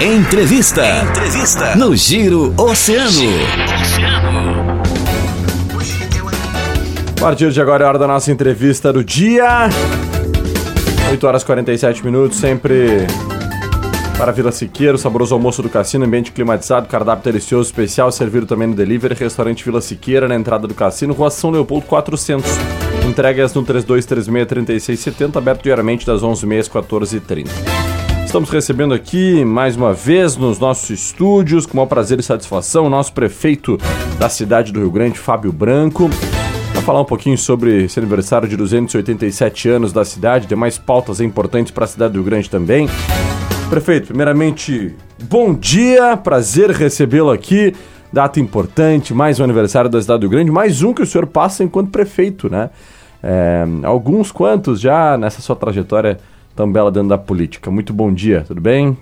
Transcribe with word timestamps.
Entrevista. 0.00 0.84
Entrevista. 1.02 1.74
No 1.76 1.96
Giro 1.96 2.54
Oceano. 2.56 3.10
A 7.16 7.20
partir 7.20 7.50
de 7.50 7.60
agora 7.60 7.84
é 7.84 7.88
hora 7.88 7.98
da 7.98 8.06
nossa 8.06 8.30
entrevista 8.30 8.92
do 8.92 9.02
dia. 9.02 9.68
8 11.10 11.26
horas 11.26 11.42
e 11.42 11.46
47 11.46 12.04
minutos, 12.04 12.38
sempre 12.38 13.06
para 14.16 14.30
Vila 14.30 14.52
Siqueira, 14.52 14.96
saboroso 14.96 15.34
almoço 15.34 15.62
do 15.62 15.68
cassino, 15.68 16.04
ambiente 16.04 16.30
climatizado, 16.30 16.86
cardápio 16.86 17.32
delicioso, 17.32 17.68
especial, 17.68 18.12
servido 18.12 18.46
também 18.46 18.68
no 18.68 18.74
delivery, 18.74 19.14
restaurante 19.14 19.64
Vila 19.64 19.80
Siqueira, 19.80 20.28
na 20.28 20.36
entrada 20.36 20.68
do 20.68 20.74
cassino, 20.74 21.12
Rua 21.12 21.30
São 21.30 21.50
Leopoldo 21.50 21.86
400. 21.86 22.48
Entregas 23.08 23.52
no 23.54 23.64
3236-3670, 23.64 25.36
aberto 25.36 25.62
diariamente 25.62 26.06
das 26.06 26.22
11h30 26.22 26.60
às 26.60 26.68
14h30. 26.68 27.93
Estamos 28.34 28.50
recebendo 28.50 28.92
aqui, 28.92 29.44
mais 29.44 29.76
uma 29.76 29.94
vez, 29.94 30.36
nos 30.36 30.58
nossos 30.58 30.90
estúdios, 30.90 31.66
com 31.66 31.74
o 31.74 31.76
maior 31.76 31.86
prazer 31.86 32.18
e 32.18 32.22
satisfação, 32.24 32.84
o 32.84 32.90
nosso 32.90 33.12
prefeito 33.12 33.78
da 34.18 34.28
cidade 34.28 34.72
do 34.72 34.80
Rio 34.80 34.90
Grande, 34.90 35.16
Fábio 35.20 35.52
Branco, 35.52 36.10
para 36.72 36.82
falar 36.82 37.00
um 37.00 37.04
pouquinho 37.04 37.38
sobre 37.38 37.84
esse 37.84 37.96
aniversário 37.96 38.48
de 38.48 38.56
287 38.56 39.68
anos 39.68 39.92
da 39.92 40.04
cidade, 40.04 40.48
demais 40.48 40.76
pautas 40.76 41.20
importantes 41.20 41.70
para 41.70 41.84
a 41.84 41.86
cidade 41.86 42.14
do 42.14 42.16
Rio 42.16 42.24
Grande 42.24 42.50
também. 42.50 42.88
Prefeito, 43.70 44.08
primeiramente, 44.08 44.96
bom 45.30 45.54
dia, 45.54 46.16
prazer 46.16 46.70
recebê-lo 46.70 47.30
aqui. 47.30 47.72
Data 48.12 48.40
importante, 48.40 49.14
mais 49.14 49.38
um 49.38 49.44
aniversário 49.44 49.88
da 49.88 50.02
cidade 50.02 50.22
do 50.22 50.24
Rio 50.24 50.30
Grande, 50.30 50.50
mais 50.50 50.82
um 50.82 50.92
que 50.92 51.02
o 51.02 51.06
senhor 51.06 51.28
passa 51.28 51.62
enquanto 51.62 51.92
prefeito, 51.92 52.50
né? 52.50 52.70
É, 53.22 53.64
alguns 53.84 54.32
quantos 54.32 54.80
já 54.80 55.16
nessa 55.16 55.40
sua 55.40 55.54
trajetória 55.54 56.18
tão 56.54 56.70
bela 56.70 56.90
dentro 56.90 57.08
da 57.08 57.18
política. 57.18 57.70
Muito 57.70 57.92
bom 57.92 58.12
dia, 58.12 58.44
tudo 58.46 58.60
bem? 58.60 58.96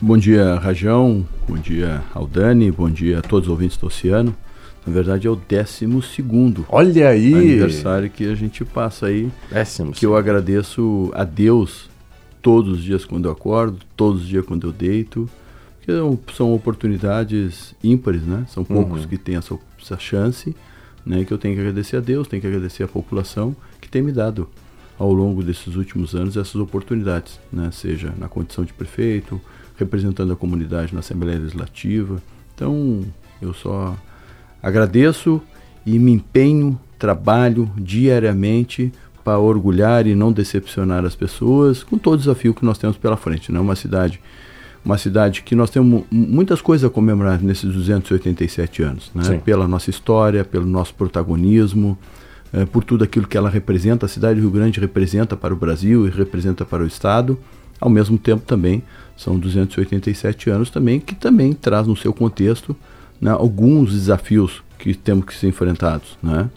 Bom 0.00 0.16
dia, 0.16 0.56
Rajão. 0.56 1.26
Bom 1.48 1.56
dia, 1.56 2.02
Aldani. 2.14 2.70
Bom 2.70 2.90
dia 2.90 3.18
a 3.20 3.22
todos 3.22 3.48
os 3.48 3.50
ouvintes 3.52 3.76
do 3.78 3.86
Oceano. 3.86 4.34
Na 4.86 4.92
verdade, 4.92 5.26
é 5.26 5.30
o 5.30 5.34
décimo 5.36 6.00
segundo 6.00 6.64
Olha 6.68 7.08
aí! 7.08 7.34
aniversário 7.34 8.08
que 8.08 8.24
a 8.30 8.34
gente 8.34 8.64
passa 8.64 9.06
aí. 9.06 9.28
Décimo. 9.50 9.90
Que 9.92 10.06
eu 10.06 10.16
agradeço 10.16 11.10
a 11.14 11.24
Deus 11.24 11.88
todos 12.40 12.78
os 12.78 12.84
dias 12.84 13.04
quando 13.04 13.24
eu 13.26 13.32
acordo, 13.32 13.78
todos 13.96 14.22
os 14.22 14.28
dias 14.28 14.44
quando 14.44 14.66
eu 14.68 14.72
deito. 14.72 15.28
Porque 15.78 15.90
são- 15.92 16.18
são 16.36 16.54
oportunidades 16.54 17.74
ímpares, 17.82 18.22
né? 18.22 18.44
São 18.48 18.62
poucos 18.64 19.02
Uhum. 19.02 19.08
que 19.08 19.16
têm 19.18 19.34
essa, 19.36 19.58
essa 19.80 19.98
chance, 19.98 20.54
né? 21.04 21.24
Que 21.24 21.32
eu 21.32 21.38
tenho 21.38 21.54
que 21.54 21.60
agradecer 21.60 21.96
a 21.96 22.00
Deus, 22.00 22.28
tenho 22.28 22.40
que 22.40 22.46
agradecer 22.46 22.84
a 22.84 22.88
população 22.88 23.56
que 23.80 23.88
tem 23.88 24.02
me 24.02 24.12
dado 24.12 24.48
ao 24.98 25.12
longo 25.12 25.42
desses 25.42 25.76
últimos 25.76 26.14
anos 26.14 26.36
essas 26.36 26.56
oportunidades, 26.56 27.38
né? 27.52 27.70
Seja 27.72 28.12
na 28.18 28.28
condição 28.28 28.64
de 28.64 28.72
prefeito, 28.72 29.40
representando 29.76 30.32
a 30.32 30.36
comunidade 30.36 30.94
na 30.94 31.00
Assembleia 31.00 31.38
Legislativa. 31.38 32.22
Então, 32.54 33.04
eu 33.42 33.52
só 33.52 33.94
agradeço 34.62 35.40
e 35.84 35.98
me 35.98 36.12
empenho, 36.12 36.78
trabalho 36.98 37.70
diariamente 37.76 38.90
para 39.22 39.38
orgulhar 39.38 40.06
e 40.06 40.14
não 40.14 40.32
decepcionar 40.32 41.04
as 41.04 41.14
pessoas 41.14 41.82
com 41.82 41.98
todo 41.98 42.14
o 42.14 42.18
desafio 42.18 42.54
que 42.54 42.64
nós 42.64 42.78
temos 42.78 42.96
pela 42.96 43.16
frente. 43.16 43.52
Né? 43.52 43.60
Uma 43.60 43.76
cidade 43.76 44.20
uma 44.84 44.96
cidade 44.96 45.42
que 45.42 45.56
nós 45.56 45.68
temos 45.68 45.88
mu- 45.90 46.06
muitas 46.12 46.60
coisas 46.62 46.88
a 46.88 46.92
comemorar 46.92 47.42
nesses 47.42 47.64
287 47.74 48.84
anos, 48.84 49.10
né? 49.12 49.24
Pela 49.44 49.66
nossa 49.66 49.90
história, 49.90 50.44
pelo 50.44 50.64
nosso 50.64 50.94
protagonismo, 50.94 51.98
por 52.64 52.84
tudo 52.84 53.04
aquilo 53.04 53.26
que 53.26 53.36
ela 53.36 53.50
representa, 53.50 54.06
a 54.06 54.08
cidade 54.08 54.40
do 54.40 54.42
Rio 54.42 54.50
Grande 54.50 54.80
representa 54.80 55.36
para 55.36 55.52
o 55.52 55.56
Brasil 55.56 56.06
e 56.06 56.10
representa 56.10 56.64
para 56.64 56.82
o 56.82 56.86
Estado, 56.86 57.38
ao 57.80 57.90
mesmo 57.90 58.16
tempo 58.16 58.42
também 58.46 58.82
são 59.16 59.38
287 59.38 60.50
anos 60.50 60.70
também, 60.70 61.00
que 61.00 61.14
também 61.14 61.52
traz 61.52 61.86
no 61.86 61.96
seu 61.96 62.12
contexto 62.12 62.76
né, 63.20 63.30
alguns 63.30 63.92
desafios 63.92 64.62
que 64.78 64.94
temos 64.94 65.24
que 65.24 65.34
ser 65.34 65.48
enfrentados, 65.48 66.18
né? 66.22 66.50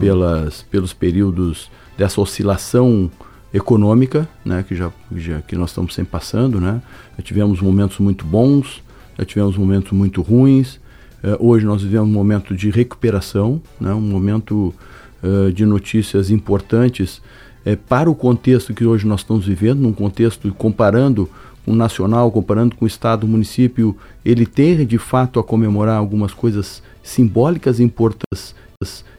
Pelas, 0.00 0.62
pelos 0.62 0.94
períodos 0.94 1.70
dessa 1.96 2.18
oscilação 2.22 3.10
econômica, 3.52 4.26
né, 4.42 4.64
que 4.66 4.74
já, 4.74 4.90
já 5.14 5.42
que 5.42 5.54
nós 5.56 5.70
estamos 5.70 5.94
sempre 5.94 6.10
passando, 6.10 6.58
né? 6.58 6.80
Já 7.18 7.22
tivemos 7.22 7.60
momentos 7.60 7.98
muito 7.98 8.24
bons, 8.24 8.82
já 9.18 9.26
tivemos 9.26 9.58
momentos 9.58 9.92
muito 9.92 10.22
ruins. 10.22 10.80
Eh, 11.22 11.36
hoje 11.38 11.66
nós 11.66 11.82
vivemos 11.82 12.08
um 12.08 12.12
momento 12.12 12.56
de 12.56 12.70
recuperação, 12.70 13.60
né, 13.78 13.92
um 13.92 14.00
momento 14.00 14.74
eh, 15.22 15.50
de 15.52 15.64
notícias 15.66 16.30
importantes 16.30 17.20
eh, 17.64 17.76
para 17.76 18.10
o 18.10 18.14
contexto 18.14 18.72
que 18.74 18.84
hoje 18.84 19.06
nós 19.06 19.20
estamos 19.20 19.46
vivendo, 19.46 19.80
num 19.80 19.92
contexto 19.92 20.52
comparando 20.54 21.28
com 21.64 21.72
o 21.72 21.76
nacional, 21.76 22.30
comparando 22.30 22.74
com 22.76 22.84
o 22.84 22.88
estado, 22.88 23.24
o 23.24 23.28
município, 23.28 23.96
ele 24.24 24.46
tem 24.46 24.86
de 24.86 24.98
fato 24.98 25.38
a 25.38 25.44
comemorar 25.44 25.96
algumas 25.98 26.32
coisas 26.32 26.82
simbólicas 27.02 27.78
importantes, 27.80 28.54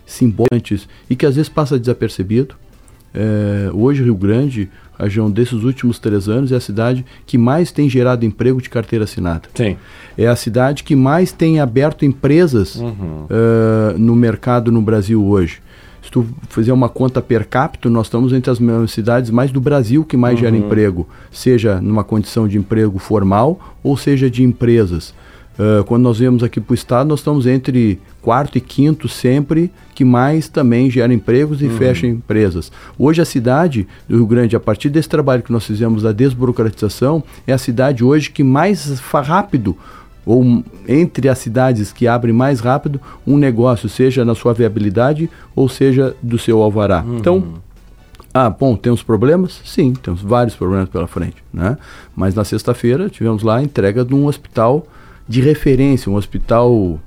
simbólicas 0.05 0.87
e 1.09 1.15
que 1.15 1.25
às 1.25 1.35
vezes 1.35 1.49
passa 1.49 1.77
desapercebido. 1.79 2.55
É, 3.13 3.69
hoje 3.73 4.03
Rio 4.03 4.15
Grande, 4.15 4.69
região 4.97 5.29
desses 5.31 5.63
últimos 5.63 5.97
três 5.99 6.27
anos, 6.27 6.51
é 6.51 6.55
a 6.55 6.59
cidade 6.59 7.05
que 7.25 7.37
mais 7.37 7.71
tem 7.71 7.89
gerado 7.89 8.25
emprego 8.25 8.61
de 8.61 8.69
carteira 8.69 9.05
assinada. 9.05 9.49
Sim. 9.55 9.77
É 10.17 10.27
a 10.27 10.35
cidade 10.35 10.83
que 10.83 10.95
mais 10.95 11.31
tem 11.31 11.59
aberto 11.59 12.05
empresas 12.05 12.75
Uhum. 12.75 13.25
eh, 13.29 13.95
no 13.97 14.15
mercado 14.15 14.71
no 14.71 14.81
Brasil 14.81 15.23
hoje. 15.25 15.59
Se 16.09 16.13
tu 16.13 16.25
fizer 16.49 16.73
uma 16.73 16.89
conta 16.89 17.21
per 17.21 17.47
capita, 17.47 17.87
nós 17.87 18.07
estamos 18.07 18.33
entre 18.33 18.49
as 18.49 18.57
cidades 18.89 19.29
mais 19.29 19.51
do 19.51 19.61
Brasil 19.61 20.03
que 20.03 20.17
mais 20.17 20.39
gera 20.39 20.57
emprego, 20.57 21.07
seja 21.31 21.79
numa 21.79 22.03
condição 22.03 22.47
de 22.47 22.57
emprego 22.57 22.97
formal 22.97 23.77
ou 23.83 23.95
seja 23.95 24.27
de 24.27 24.41
empresas. 24.41 25.13
Eh, 25.59 25.83
quando 25.85 26.01
nós 26.01 26.17
viemos 26.17 26.41
aqui 26.41 26.59
para 26.59 26.71
o 26.71 26.73
estado, 26.73 27.07
nós 27.07 27.19
estamos 27.19 27.45
entre 27.45 27.99
quarto 28.23 28.57
e 28.57 28.61
quinto 28.61 29.07
sempre 29.07 29.71
que 29.93 30.03
mais 30.03 30.47
também 30.47 30.89
gera 30.89 31.13
empregos 31.13 31.61
e 31.61 31.69
fecha 31.69 32.07
empresas. 32.07 32.71
Hoje 32.97 33.21
a 33.21 33.25
cidade 33.25 33.85
do 34.07 34.15
Rio 34.15 34.25
Grande, 34.25 34.55
a 34.55 34.59
partir 34.59 34.89
desse 34.89 35.09
trabalho 35.09 35.43
que 35.43 35.51
nós 35.51 35.65
fizemos 35.65 36.01
da 36.01 36.11
desburocratização, 36.11 37.23
é 37.45 37.53
a 37.53 37.57
cidade 37.59 38.03
hoje 38.03 38.31
que 38.31 38.43
mais 38.43 38.99
rápido 38.99 39.77
ou 40.29 40.63
entre 40.87 41.27
as 41.27 41.39
cidades 41.39 41.91
que 41.91 42.07
abrem 42.07 42.31
mais 42.31 42.59
rápido 42.59 43.01
um 43.25 43.35
negócio, 43.35 43.89
seja 43.89 44.23
na 44.23 44.35
sua 44.35 44.53
viabilidade 44.53 45.27
ou 45.55 45.67
seja 45.67 46.15
do 46.21 46.37
seu 46.37 46.61
alvará. 46.61 47.03
Então, 47.17 47.55
ah, 48.31 48.47
bom, 48.47 48.75
temos 48.75 49.01
problemas? 49.01 49.59
Sim, 49.65 49.93
temos 49.93 50.21
vários 50.21 50.55
problemas 50.55 50.87
pela 50.87 51.07
frente, 51.07 51.37
né? 51.51 51.77
Mas 52.15 52.35
na 52.35 52.43
sexta-feira 52.43 53.09
tivemos 53.09 53.41
lá 53.41 53.57
a 53.57 53.63
entrega 53.63 54.05
de 54.05 54.13
um 54.13 54.27
hospital 54.27 54.85
de 55.27 55.41
referência, 55.41 56.11
um 56.11 56.15
hospital 56.15 56.99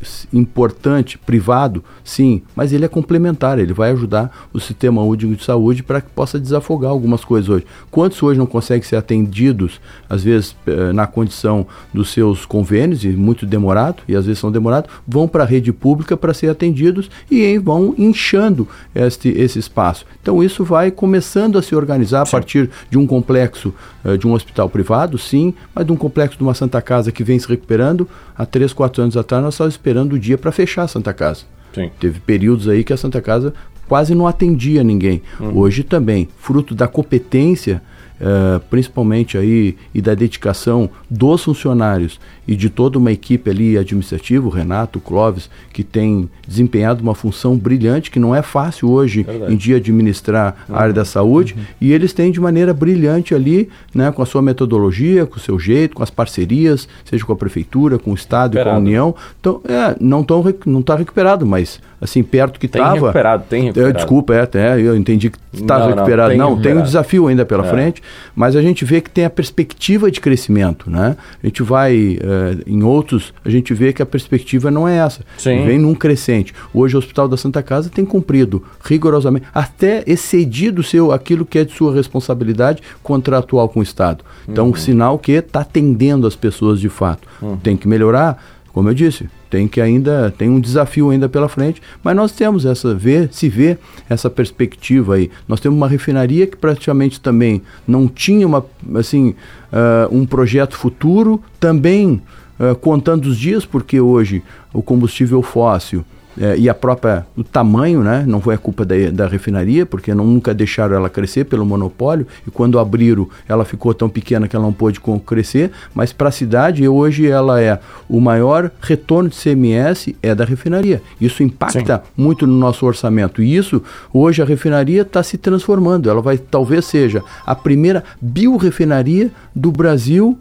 s- 0.00 0.26
importante, 0.32 1.18
privado, 1.18 1.82
sim, 2.02 2.42
mas 2.54 2.72
ele 2.72 2.84
é 2.84 2.88
complementar, 2.88 3.58
ele 3.58 3.72
vai 3.72 3.90
ajudar 3.92 4.48
o 4.52 4.60
sistema 4.60 5.02
único 5.02 5.34
de 5.36 5.44
saúde 5.44 5.82
para 5.82 6.00
que 6.00 6.10
possa 6.10 6.38
desafogar 6.38 6.90
algumas 6.90 7.24
coisas 7.24 7.48
hoje. 7.48 7.66
Quantos 7.90 8.22
hoje 8.22 8.38
não 8.38 8.46
conseguem 8.46 8.82
ser 8.82 8.96
atendidos, 8.96 9.80
às 10.08 10.22
vezes 10.22 10.56
eh, 10.66 10.92
na 10.92 11.06
condição 11.06 11.66
dos 11.92 12.10
seus 12.10 12.44
convênios, 12.46 13.04
e 13.04 13.08
muito 13.08 13.46
demorado, 13.46 14.02
e 14.08 14.14
às 14.16 14.26
vezes 14.26 14.38
são 14.38 14.50
demorados, 14.52 14.90
vão 15.06 15.26
para 15.28 15.42
a 15.44 15.46
rede 15.46 15.72
pública 15.72 16.16
para 16.16 16.34
ser 16.34 16.48
atendidos 16.48 17.10
e 17.30 17.58
vão 17.58 17.94
inchando 17.98 18.68
este, 18.94 19.28
esse 19.30 19.58
espaço. 19.58 20.04
Então 20.22 20.42
isso 20.42 20.64
vai 20.64 20.90
começando 20.90 21.58
a 21.58 21.62
se 21.62 21.74
organizar 21.74 22.22
a 22.22 22.26
partir 22.26 22.70
de 22.90 22.98
um 22.98 23.06
complexo 23.06 23.74
eh, 24.04 24.16
de 24.16 24.26
um 24.26 24.32
hospital 24.32 24.68
privado, 24.68 25.18
sim, 25.18 25.54
mas 25.74 25.84
de 25.86 25.92
um 25.92 25.96
complexo 25.96 26.36
de 26.38 26.42
uma 26.44 26.54
Santa 26.54 26.80
Casa 26.80 27.10
que 27.12 27.24
vem 27.24 27.38
se 27.38 27.48
recuperando. 27.48 28.08
Há 28.36 28.44
três, 28.44 28.72
quatro 28.72 29.00
anos 29.02 29.13
atrás 29.16 29.42
nós 29.42 29.54
estávamos 29.54 29.74
esperando 29.74 30.12
o 30.14 30.18
dia 30.18 30.38
para 30.38 30.52
fechar 30.52 30.82
a 30.82 30.88
Santa 30.88 31.12
Casa. 31.12 31.42
Sim. 31.74 31.90
Teve 31.98 32.20
períodos 32.20 32.68
aí 32.68 32.84
que 32.84 32.92
a 32.92 32.96
Santa 32.96 33.20
Casa 33.20 33.52
quase 33.88 34.14
não 34.14 34.26
atendia 34.26 34.82
ninguém. 34.82 35.22
Hoje 35.54 35.82
também, 35.82 36.28
fruto 36.38 36.74
da 36.74 36.88
competência, 36.88 37.82
eh, 38.20 38.60
principalmente 38.70 39.36
aí, 39.36 39.76
e 39.92 40.00
da 40.00 40.14
dedicação 40.14 40.88
dos 41.10 41.42
funcionários 41.42 42.20
e 42.46 42.54
de 42.54 42.70
toda 42.70 42.98
uma 42.98 43.10
equipe 43.10 43.50
ali 43.50 43.76
administrativa, 43.76 44.46
o 44.46 44.50
Renato, 44.50 44.98
o 44.98 45.02
Clóvis, 45.02 45.50
que 45.72 45.82
tem 45.82 46.28
desempenhado 46.46 47.02
uma 47.02 47.14
função 47.14 47.56
brilhante, 47.56 48.10
que 48.10 48.20
não 48.20 48.34
é 48.34 48.42
fácil 48.42 48.90
hoje 48.90 49.22
Verdade. 49.22 49.52
em 49.52 49.56
dia 49.56 49.76
administrar 49.76 50.64
a 50.68 50.80
área 50.80 50.92
da 50.92 51.04
saúde, 51.04 51.56
e 51.80 51.92
eles 51.92 52.12
têm 52.12 52.30
de 52.30 52.40
maneira 52.40 52.72
brilhante 52.72 53.34
ali, 53.34 53.68
né, 53.94 54.12
com 54.12 54.22
a 54.22 54.26
sua 54.26 54.42
metodologia, 54.42 55.26
com 55.26 55.36
o 55.36 55.40
seu 55.40 55.58
jeito, 55.58 55.96
com 55.96 56.02
as 56.02 56.10
parcerias, 56.10 56.86
seja 57.04 57.24
com 57.24 57.32
a 57.32 57.36
prefeitura, 57.36 57.98
com 57.98 58.12
o 58.12 58.14
Estado 58.14 58.58
e 58.58 58.62
com 58.62 58.70
a. 58.70 58.78
União. 58.84 59.14
Então, 59.40 59.60
é, 59.66 59.96
não 60.00 60.22
tão, 60.22 60.44
não 60.66 60.80
está 60.80 60.94
recuperado, 60.94 61.46
mas 61.46 61.80
assim, 62.04 62.22
perto 62.22 62.60
que 62.60 62.68
Tem 62.68 62.80
estava. 62.82 62.94
recuperado, 63.00 63.44
tem 63.48 63.62
recuperado. 63.62 63.94
desculpa, 63.94 64.34
é, 64.34 64.40
até, 64.42 64.78
eu 64.80 64.94
entendi 64.94 65.30
que 65.30 65.38
está 65.54 65.78
Não, 65.78 65.88
não, 65.88 65.94
recuperado. 65.96 66.28
tem 66.28 66.38
Não, 66.38 66.46
tem 66.48 66.52
um 66.52 66.56
recuperado. 66.58 66.86
desafio 66.86 67.26
ainda 67.26 67.44
pela 67.46 67.66
É. 67.66 67.70
frente, 67.70 68.02
mas 68.36 68.54
a 68.54 68.60
gente 68.62 68.84
vê 68.84 69.00
que 69.00 69.08
tem 69.10 69.24
a 69.24 69.30
perspectiva 69.30 70.10
de 70.10 70.20
crescimento, 70.20 70.90
né? 70.90 71.16
A 71.42 71.46
gente 71.46 71.62
vai 71.62 72.18
uh, 72.20 72.60
em 72.66 72.82
outros, 72.82 73.32
a 73.44 73.48
gente 73.48 73.72
vê 73.72 73.92
que 73.92 74.02
a 74.02 74.06
perspectiva 74.06 74.70
não 74.70 74.86
é 74.86 74.98
essa. 74.98 75.22
Sim. 75.38 75.64
Vem 75.64 75.78
num 75.78 75.94
crescente. 75.94 76.52
Hoje 76.74 76.94
o 76.94 76.98
Hospital 76.98 77.26
da 77.26 77.36
Santa 77.38 77.62
Casa 77.62 77.88
tem 77.88 78.04
cumprido 78.04 78.62
rigorosamente, 78.84 79.46
até 79.54 80.04
excedido 80.06 80.82
seu 80.82 81.10
aquilo 81.10 81.46
que 81.46 81.58
é 81.58 81.64
de 81.64 81.72
sua 81.72 81.94
responsabilidade 81.94 82.82
contratual 83.02 83.68
com 83.68 83.80
o 83.80 83.82
Estado. 83.82 84.22
Então, 84.46 84.66
uhum. 84.66 84.72
um 84.72 84.74
sinal 84.74 85.18
que 85.18 85.32
está 85.32 85.60
atendendo 85.60 86.26
as 86.26 86.36
pessoas 86.36 86.78
de 86.80 86.88
fato. 86.90 87.26
Uhum. 87.40 87.56
Tem 87.56 87.76
que 87.76 87.88
melhorar, 87.88 88.42
como 88.74 88.88
eu 88.88 88.94
disse, 88.94 89.28
tem 89.48 89.68
que 89.68 89.80
ainda 89.80 90.34
tem 90.36 90.50
um 90.50 90.58
desafio 90.58 91.10
ainda 91.10 91.28
pela 91.28 91.48
frente, 91.48 91.80
mas 92.02 92.16
nós 92.16 92.32
temos 92.32 92.66
essa 92.66 92.92
ver, 92.92 93.28
se 93.32 93.48
vê 93.48 93.78
essa 94.10 94.28
perspectiva 94.28 95.14
aí. 95.14 95.30
Nós 95.46 95.60
temos 95.60 95.76
uma 95.76 95.86
refinaria 95.86 96.44
que 96.44 96.56
praticamente 96.56 97.20
também 97.20 97.62
não 97.86 98.08
tinha 98.08 98.44
uma 98.44 98.66
assim 98.96 99.36
uh, 99.72 100.12
um 100.12 100.26
projeto 100.26 100.76
futuro, 100.76 101.40
também 101.60 102.20
uh, 102.58 102.74
contando 102.74 103.26
os 103.26 103.38
dias, 103.38 103.64
porque 103.64 104.00
hoje 104.00 104.42
o 104.72 104.82
combustível 104.82 105.40
fóssil 105.40 106.04
é, 106.40 106.56
e 106.56 106.68
a 106.68 106.74
própria 106.74 107.26
o 107.36 107.44
tamanho, 107.44 108.02
né? 108.02 108.24
Não 108.26 108.40
foi 108.40 108.54
a 108.54 108.58
culpa 108.58 108.84
da, 108.84 108.94
da 109.12 109.26
refinaria, 109.26 109.86
porque 109.86 110.14
não, 110.14 110.24
nunca 110.24 110.52
deixaram 110.52 110.96
ela 110.96 111.08
crescer 111.08 111.44
pelo 111.44 111.64
monopólio. 111.64 112.26
E 112.46 112.50
quando 112.50 112.78
abriram, 112.78 113.28
ela 113.48 113.64
ficou 113.64 113.94
tão 113.94 114.08
pequena 114.08 114.48
que 114.48 114.56
ela 114.56 114.64
não 114.64 114.72
pôde 114.72 115.00
crescer. 115.24 115.70
Mas 115.94 116.12
para 116.12 116.28
a 116.28 116.32
cidade, 116.32 116.86
hoje 116.88 117.26
ela 117.26 117.60
é 117.60 117.78
o 118.08 118.20
maior 118.20 118.70
retorno 118.80 119.28
de 119.28 119.36
CMS 119.36 120.14
é 120.22 120.34
da 120.34 120.44
refinaria. 120.44 121.02
Isso 121.20 121.42
impacta 121.42 121.98
Sim. 121.98 122.10
muito 122.16 122.46
no 122.46 122.56
nosso 122.56 122.86
orçamento. 122.86 123.42
E 123.42 123.56
isso, 123.56 123.82
hoje 124.12 124.42
a 124.42 124.44
refinaria 124.44 125.02
está 125.02 125.22
se 125.22 125.38
transformando. 125.38 126.10
Ela 126.10 126.20
vai, 126.20 126.38
talvez 126.38 126.84
seja 126.84 127.22
a 127.46 127.54
primeira 127.54 128.02
biorefinaria 128.20 129.30
do 129.54 129.70
Brasil 129.70 130.38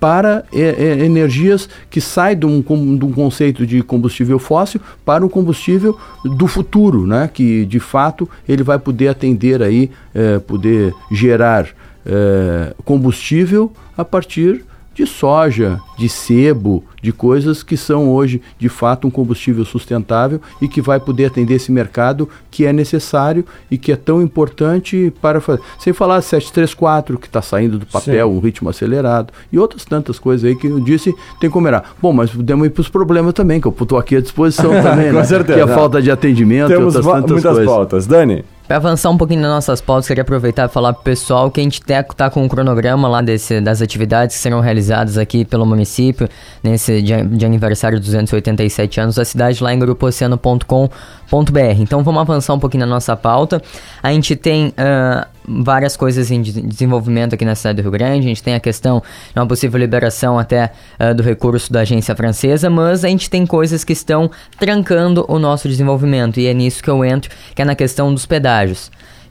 para 0.00 0.44
é, 0.52 0.60
é, 0.60 1.04
energias 1.04 1.68
que 1.90 2.00
saem 2.00 2.38
de 2.38 2.46
um, 2.46 2.60
de 2.96 3.04
um, 3.04 3.12
conceito 3.12 3.66
de 3.66 3.82
combustível 3.82 4.38
fóssil 4.38 4.80
para 5.04 5.24
um 5.24 5.28
combustível 5.28 5.96
do 6.24 6.46
futuro, 6.46 7.06
né? 7.06 7.28
que 7.32 7.66
de 7.66 7.78
fato 7.78 8.28
ele 8.48 8.62
vai 8.62 8.78
poder 8.78 9.08
atender 9.08 9.62
aí, 9.62 9.90
é, 10.14 10.38
poder 10.38 10.94
gerar 11.12 11.68
é, 12.06 12.74
combustível 12.82 13.70
a 13.96 14.04
partir 14.04 14.64
de 15.00 15.06
soja, 15.06 15.80
de 15.96 16.10
sebo, 16.10 16.84
de 17.00 17.10
coisas 17.10 17.62
que 17.62 17.74
são 17.74 18.10
hoje 18.10 18.42
de 18.58 18.68
fato 18.68 19.08
um 19.08 19.10
combustível 19.10 19.64
sustentável 19.64 20.42
e 20.60 20.68
que 20.68 20.82
vai 20.82 21.00
poder 21.00 21.24
atender 21.24 21.54
esse 21.54 21.72
mercado 21.72 22.28
que 22.50 22.66
é 22.66 22.72
necessário 22.72 23.42
e 23.70 23.78
que 23.78 23.92
é 23.92 23.96
tão 23.96 24.20
importante 24.20 25.10
para 25.22 25.40
fazer. 25.40 25.62
Sem 25.78 25.94
falar 25.94 26.20
734 26.20 27.18
que 27.18 27.26
está 27.26 27.40
saindo 27.40 27.78
do 27.78 27.86
papel, 27.86 28.28
Sim. 28.28 28.36
um 28.36 28.40
ritmo 28.40 28.68
acelerado 28.68 29.32
e 29.50 29.58
outras 29.58 29.86
tantas 29.86 30.18
coisas 30.18 30.44
aí 30.46 30.54
que 30.54 30.66
eu 30.66 30.78
disse 30.80 31.14
tem 31.40 31.48
como 31.48 31.64
mirar. 31.64 31.94
Bom, 32.02 32.12
mas 32.12 32.30
podemos 32.30 32.66
ir 32.66 32.70
para 32.70 32.82
os 32.82 32.88
problemas 32.90 33.32
também, 33.32 33.58
que 33.58 33.66
eu 33.66 33.74
estou 33.80 33.96
aqui 33.96 34.16
à 34.16 34.20
disposição 34.20 34.70
também, 34.82 35.12
Com 35.12 35.18
né? 35.18 35.24
certeza. 35.24 35.54
Que 35.54 35.60
é 35.60 35.72
a 35.72 35.74
falta 35.74 36.02
de 36.02 36.10
atendimento 36.10 36.68
Temos 36.68 36.94
e 36.94 36.98
outras 36.98 37.06
tantas 37.06 37.30
muitas 37.30 37.52
coisas. 37.52 37.66
pautas. 37.66 38.06
Dani? 38.06 38.44
Para 38.70 38.76
avançar 38.76 39.10
um 39.10 39.18
pouquinho 39.18 39.40
nas 39.40 39.50
nossas 39.50 39.80
pautas, 39.80 40.06
queria 40.06 40.22
aproveitar 40.22 40.66
e 40.66 40.72
falar 40.72 40.92
pro 40.92 41.02
pessoal 41.02 41.50
que 41.50 41.60
a 41.60 41.64
gente 41.64 41.82
tá 41.82 42.30
com 42.30 42.44
um 42.44 42.46
cronograma 42.46 43.08
lá 43.08 43.20
desse, 43.20 43.60
das 43.60 43.82
atividades 43.82 44.36
que 44.36 44.40
serão 44.40 44.60
realizadas 44.60 45.18
aqui 45.18 45.44
pelo 45.44 45.66
município 45.66 46.28
nesse 46.62 47.02
dia 47.02 47.24
de 47.24 47.44
aniversário 47.44 47.98
dos 47.98 48.06
287 48.06 49.00
anos 49.00 49.16
da 49.16 49.24
cidade 49.24 49.60
lá 49.60 49.74
em 49.74 49.78
grupooceano.com.br. 49.80 51.80
Então 51.80 52.04
vamos 52.04 52.20
avançar 52.20 52.54
um 52.54 52.60
pouquinho 52.60 52.86
na 52.86 52.94
nossa 52.94 53.16
pauta. 53.16 53.60
A 54.00 54.12
gente 54.12 54.36
tem 54.36 54.68
uh, 54.68 55.26
várias 55.44 55.96
coisas 55.96 56.30
em 56.30 56.40
desenvolvimento 56.40 57.34
aqui 57.34 57.44
na 57.44 57.56
cidade 57.56 57.78
do 57.78 57.82
Rio 57.82 57.90
Grande. 57.90 58.26
A 58.26 58.28
gente 58.28 58.42
tem 58.42 58.54
a 58.54 58.60
questão 58.60 59.02
de 59.34 59.40
uma 59.40 59.48
possível 59.48 59.80
liberação 59.80 60.38
até 60.38 60.70
uh, 61.00 61.12
do 61.12 61.24
recurso 61.24 61.72
da 61.72 61.80
agência 61.80 62.14
francesa, 62.14 62.70
mas 62.70 63.04
a 63.04 63.08
gente 63.08 63.28
tem 63.28 63.44
coisas 63.44 63.82
que 63.82 63.92
estão 63.92 64.30
trancando 64.60 65.26
o 65.28 65.40
nosso 65.40 65.68
desenvolvimento 65.68 66.38
e 66.38 66.46
é 66.46 66.54
nisso 66.54 66.80
que 66.80 66.88
eu 66.88 67.04
entro, 67.04 67.32
que 67.52 67.62
é 67.62 67.64
na 67.64 67.74
questão 67.74 68.14
dos 68.14 68.26
pedágios. 68.26 68.59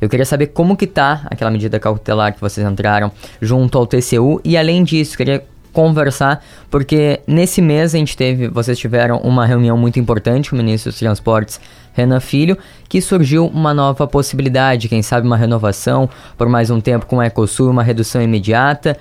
Eu 0.02 0.08
queria 0.08 0.26
saber 0.26 0.48
como 0.48 0.78
que 0.78 0.88
tá 0.88 1.28
aquela 1.30 1.52
medida 1.52 1.80
cautelar 1.80 2.34
que 2.34 2.40
vocês 2.40 2.66
entraram 2.66 3.12
junto 3.42 3.78
ao 3.78 3.86
TCU 3.86 4.40
e 4.44 4.58
além 4.58 4.84
disso, 4.84 5.18
queria 5.18 5.44
conversar, 5.74 6.44
porque 6.70 7.20
nesse 7.28 7.62
mês 7.62 7.94
a 7.94 7.98
gente 7.98 8.18
teve, 8.18 8.48
vocês 8.48 8.78
tiveram 8.78 9.18
uma 9.18 9.46
reunião 9.46 9.78
muito 9.78 10.00
importante 10.00 10.50
com 10.50 10.56
o 10.56 10.60
ministro 10.60 10.92
dos 10.92 11.00
Transportes, 11.00 11.60
Renan 11.94 12.20
Filho, 12.20 12.58
que 12.88 13.02
surgiu 13.02 13.46
uma 13.48 13.74
nova 13.74 14.08
possibilidade, 14.08 14.88
quem 14.88 15.02
sabe 15.02 15.28
uma 15.28 15.38
renovação 15.38 16.10
por 16.38 16.48
mais 16.48 16.70
um 16.70 16.80
tempo 16.80 17.06
com 17.06 17.20
a 17.20 17.28
Ecosul, 17.28 17.70
uma 17.70 17.84
redução 17.84 18.22
imediata. 18.22 18.98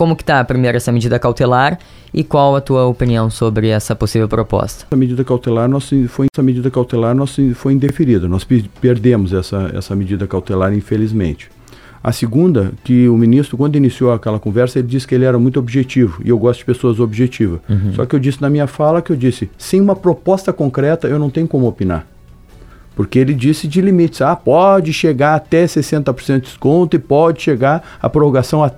Como 0.00 0.16
que 0.16 0.22
está 0.22 0.42
primeiro 0.42 0.78
essa 0.78 0.90
medida 0.90 1.18
cautelar 1.18 1.78
e 2.14 2.24
qual 2.24 2.56
a 2.56 2.60
tua 2.62 2.86
opinião 2.86 3.28
sobre 3.28 3.68
essa 3.68 3.94
possível 3.94 4.26
proposta? 4.26 4.86
A 4.90 4.96
medida 4.96 5.22
cautelar 5.22 5.68
nós, 5.68 5.90
foi 6.08 6.26
essa 6.32 6.42
medida 6.42 6.70
cautelar 6.70 7.14
nós, 7.14 7.36
foi 7.54 7.74
indeferida. 7.74 8.26
Nós 8.26 8.42
perdemos 8.80 9.34
essa, 9.34 9.70
essa 9.74 9.94
medida 9.94 10.26
cautelar 10.26 10.72
infelizmente. 10.72 11.50
A 12.02 12.12
segunda, 12.12 12.72
que 12.82 13.10
o 13.10 13.18
ministro, 13.18 13.58
quando 13.58 13.76
iniciou 13.76 14.10
aquela 14.10 14.38
conversa, 14.38 14.78
ele 14.78 14.88
disse 14.88 15.06
que 15.06 15.14
ele 15.14 15.26
era 15.26 15.38
muito 15.38 15.60
objetivo, 15.60 16.22
e 16.24 16.30
eu 16.30 16.38
gosto 16.38 16.60
de 16.60 16.64
pessoas 16.64 16.98
objetivas. 16.98 17.60
Uhum. 17.68 17.92
Só 17.92 18.06
que 18.06 18.16
eu 18.16 18.18
disse 18.18 18.40
na 18.40 18.48
minha 18.48 18.66
fala 18.66 19.02
que 19.02 19.12
eu 19.12 19.16
disse, 19.16 19.50
sem 19.58 19.82
uma 19.82 19.94
proposta 19.94 20.50
concreta, 20.50 21.08
eu 21.08 21.18
não 21.18 21.28
tenho 21.28 21.46
como 21.46 21.68
opinar. 21.68 22.06
Porque 23.00 23.18
ele 23.18 23.32
disse 23.32 23.66
de 23.66 23.80
limites. 23.80 24.20
Ah, 24.20 24.36
pode 24.36 24.92
chegar 24.92 25.34
até 25.34 25.64
60% 25.64 26.34
de 26.34 26.40
desconto 26.42 26.96
e 26.96 26.98
pode 26.98 27.40
chegar 27.40 27.96
a 27.98 28.10
prorrogação 28.10 28.62
a 28.62 28.70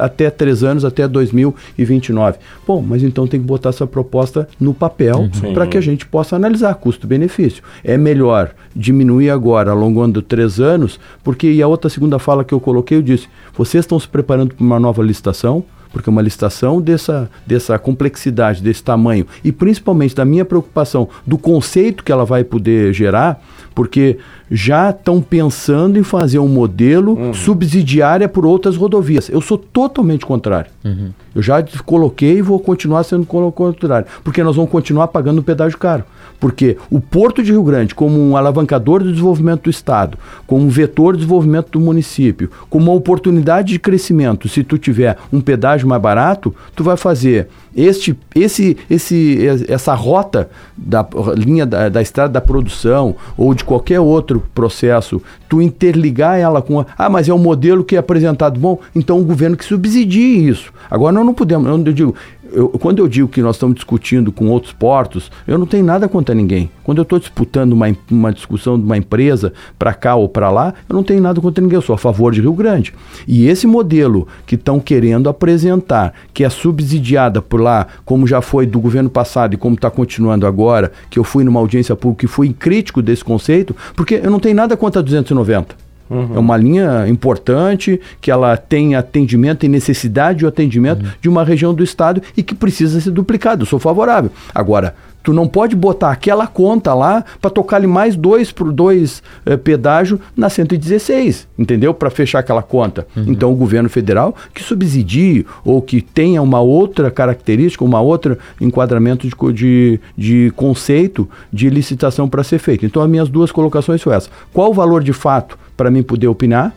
até 0.00 0.30
três 0.30 0.64
anos, 0.64 0.82
até 0.82 1.06
2029. 1.06 2.38
Bom, 2.66 2.80
mas 2.80 3.02
então 3.02 3.26
tem 3.26 3.38
que 3.38 3.44
botar 3.44 3.68
essa 3.68 3.86
proposta 3.86 4.48
no 4.58 4.72
papel 4.72 5.28
uhum. 5.42 5.52
para 5.52 5.66
que 5.66 5.76
a 5.76 5.80
gente 5.82 6.06
possa 6.06 6.36
analisar 6.36 6.72
custo-benefício. 6.76 7.62
É 7.84 7.98
melhor 7.98 8.54
diminuir 8.74 9.28
agora, 9.28 9.72
alongando 9.72 10.22
três 10.22 10.58
anos, 10.58 10.98
porque 11.22 11.52
e 11.52 11.60
a 11.60 11.68
outra 11.68 11.90
segunda 11.90 12.18
fala 12.18 12.44
que 12.44 12.54
eu 12.54 12.60
coloquei, 12.60 12.96
eu 12.96 13.02
disse, 13.02 13.28
vocês 13.54 13.84
estão 13.84 14.00
se 14.00 14.08
preparando 14.08 14.54
para 14.54 14.64
uma 14.64 14.80
nova 14.80 15.02
licitação, 15.02 15.62
porque 15.92 16.10
uma 16.10 16.22
licitação 16.22 16.80
dessa, 16.80 17.30
dessa 17.46 17.78
complexidade, 17.78 18.62
desse 18.62 18.82
tamanho, 18.82 19.26
e 19.42 19.52
principalmente 19.52 20.14
da 20.14 20.24
minha 20.24 20.44
preocupação 20.44 21.08
do 21.26 21.38
conceito 21.38 22.04
que 22.04 22.12
ela 22.12 22.24
vai 22.24 22.44
poder 22.44 22.92
gerar, 22.92 23.42
porque 23.74 24.18
já 24.50 24.90
estão 24.90 25.20
pensando 25.20 25.98
em 25.98 26.02
fazer 26.02 26.38
um 26.38 26.48
modelo 26.48 27.14
uhum. 27.14 27.34
subsidiária 27.34 28.28
por 28.28 28.46
outras 28.46 28.76
rodovias. 28.76 29.28
Eu 29.28 29.40
sou 29.40 29.58
totalmente 29.58 30.24
contrário. 30.24 30.70
Uhum. 30.84 31.10
Eu 31.34 31.42
já 31.42 31.62
coloquei 31.84 32.38
e 32.38 32.42
vou 32.42 32.58
continuar 32.58 33.02
sendo 33.04 33.26
contrário, 33.26 34.06
porque 34.24 34.42
nós 34.42 34.56
vamos 34.56 34.70
continuar 34.70 35.08
pagando 35.08 35.40
o 35.40 35.42
pedágio 35.42 35.78
caro. 35.78 36.04
Porque 36.38 36.76
o 36.90 37.00
Porto 37.00 37.42
de 37.42 37.50
Rio 37.50 37.62
Grande, 37.62 37.94
como 37.94 38.18
um 38.18 38.36
alavancador 38.36 39.02
do 39.02 39.10
desenvolvimento 39.10 39.64
do 39.64 39.70
Estado, 39.70 40.18
como 40.46 40.64
um 40.64 40.68
vetor 40.68 41.14
de 41.14 41.20
desenvolvimento 41.20 41.70
do 41.70 41.80
município, 41.80 42.50
como 42.68 42.90
uma 42.90 42.94
oportunidade 42.94 43.68
de 43.68 43.78
crescimento, 43.78 44.48
se 44.48 44.62
tu 44.62 44.76
tiver 44.76 45.16
um 45.32 45.40
pedágio 45.40 45.88
mais 45.88 46.00
barato, 46.00 46.54
tu 46.74 46.84
vai 46.84 46.96
fazer 46.96 47.48
este, 47.76 48.16
esse, 48.34 48.76
esse, 48.88 49.46
essa 49.68 49.94
rota 49.94 50.48
da 50.76 51.06
linha 51.36 51.66
da, 51.66 51.88
da 51.90 52.00
estrada 52.00 52.32
da 52.32 52.40
produção 52.40 53.14
ou 53.36 53.52
de 53.52 53.64
qualquer 53.64 54.00
outro 54.00 54.42
processo, 54.54 55.20
tu 55.48 55.60
interligar 55.60 56.38
ela 56.38 56.62
com. 56.62 56.80
A, 56.80 56.86
ah, 56.96 57.10
mas 57.10 57.28
é 57.28 57.34
um 57.34 57.38
modelo 57.38 57.84
que 57.84 57.94
é 57.94 57.98
apresentado 57.98 58.58
bom, 58.58 58.78
então 58.94 59.20
o 59.20 59.24
governo 59.24 59.56
que 59.56 59.64
subsidie 59.64 60.48
isso. 60.48 60.72
Agora 60.90 61.12
nós 61.12 61.26
não 61.26 61.34
podemos, 61.34 61.68
eu 61.68 61.92
digo, 61.92 62.14
eu, 62.52 62.68
quando 62.70 62.98
eu 62.98 63.08
digo 63.08 63.28
que 63.28 63.42
nós 63.42 63.56
estamos 63.56 63.76
discutindo 63.76 64.30
com 64.32 64.48
outros 64.48 64.72
portos, 64.72 65.30
eu 65.46 65.58
não 65.58 65.66
tenho 65.66 65.84
nada 65.84 66.08
contra 66.08 66.34
ninguém. 66.34 66.70
Quando 66.82 66.98
eu 66.98 67.02
estou 67.02 67.18
disputando 67.18 67.72
uma, 67.72 67.86
uma 68.10 68.32
discussão 68.32 68.78
de 68.78 68.84
uma 68.84 68.96
empresa 68.96 69.52
para 69.78 69.92
cá 69.94 70.14
ou 70.14 70.28
para 70.28 70.50
lá, 70.50 70.74
eu 70.88 70.94
não 70.94 71.02
tenho 71.02 71.20
nada 71.20 71.40
contra 71.40 71.62
ninguém, 71.62 71.76
eu 71.76 71.82
sou 71.82 71.94
a 71.94 71.98
favor 71.98 72.32
de 72.32 72.40
Rio 72.40 72.52
Grande. 72.52 72.94
E 73.26 73.46
esse 73.46 73.66
modelo 73.66 74.26
que 74.46 74.54
estão 74.54 74.78
querendo 74.78 75.28
apresentar, 75.28 76.12
que 76.32 76.44
é 76.44 76.50
subsidiada 76.50 77.40
por 77.42 77.60
lá, 77.60 77.86
como 78.04 78.26
já 78.26 78.40
foi 78.40 78.66
do 78.66 78.80
governo 78.80 79.10
passado 79.10 79.54
e 79.54 79.56
como 79.56 79.74
está 79.74 79.90
continuando 79.90 80.46
agora, 80.46 80.92
que 81.10 81.18
eu 81.18 81.24
fui 81.24 81.44
numa 81.44 81.60
audiência 81.60 81.96
pública 81.96 82.24
e 82.24 82.28
fui 82.28 82.52
crítico 82.52 83.02
desse 83.02 83.24
conceito, 83.24 83.74
porque 83.94 84.20
eu 84.22 84.30
não 84.30 84.40
tenho 84.40 84.56
nada 84.56 84.76
contra 84.76 85.02
290. 85.02 85.85
Uhum. 86.08 86.36
É 86.36 86.38
uma 86.38 86.56
linha 86.56 87.08
importante 87.08 88.00
que 88.20 88.30
ela 88.30 88.56
tem 88.56 88.94
atendimento, 88.94 89.60
tem 89.60 89.70
necessidade 89.70 90.40
de 90.40 90.46
atendimento 90.46 91.04
uhum. 91.04 91.10
de 91.20 91.28
uma 91.28 91.44
região 91.44 91.74
do 91.74 91.82
estado 91.82 92.22
e 92.36 92.42
que 92.42 92.54
precisa 92.54 93.00
ser 93.00 93.10
duplicado. 93.10 93.62
Eu 93.62 93.66
sou 93.66 93.78
favorável. 93.78 94.30
Agora, 94.54 94.94
Tu 95.26 95.32
não 95.32 95.48
pode 95.48 95.74
botar 95.74 96.12
aquela 96.12 96.46
conta 96.46 96.94
lá 96.94 97.24
para 97.40 97.50
tocar 97.50 97.78
ali 97.78 97.86
mais 97.88 98.14
dois 98.14 98.52
por 98.52 98.72
dois 98.72 99.24
eh, 99.44 99.56
pedágio 99.56 100.20
na 100.36 100.48
116, 100.48 101.48
entendeu? 101.58 101.92
Para 101.92 102.10
fechar 102.10 102.38
aquela 102.38 102.62
conta. 102.62 103.08
Uhum. 103.16 103.24
Então 103.26 103.52
o 103.52 103.56
governo 103.56 103.88
federal 103.88 104.36
que 104.54 104.62
subsidie 104.62 105.44
ou 105.64 105.82
que 105.82 106.00
tenha 106.00 106.40
uma 106.40 106.60
outra 106.60 107.10
característica, 107.10 107.84
uma 107.84 108.00
outra 108.00 108.38
enquadramento 108.60 109.26
de, 109.26 109.34
de, 109.52 110.00
de 110.16 110.52
conceito 110.54 111.28
de 111.52 111.68
licitação 111.70 112.28
para 112.28 112.44
ser 112.44 112.60
feito. 112.60 112.86
Então 112.86 113.02
as 113.02 113.10
minhas 113.10 113.28
duas 113.28 113.50
colocações 113.50 114.00
são 114.00 114.12
essas. 114.12 114.30
Qual 114.52 114.70
o 114.70 114.74
valor 114.74 115.02
de 115.02 115.12
fato 115.12 115.58
para 115.76 115.90
mim 115.90 116.02
poder 116.02 116.28
opinar? 116.28 116.74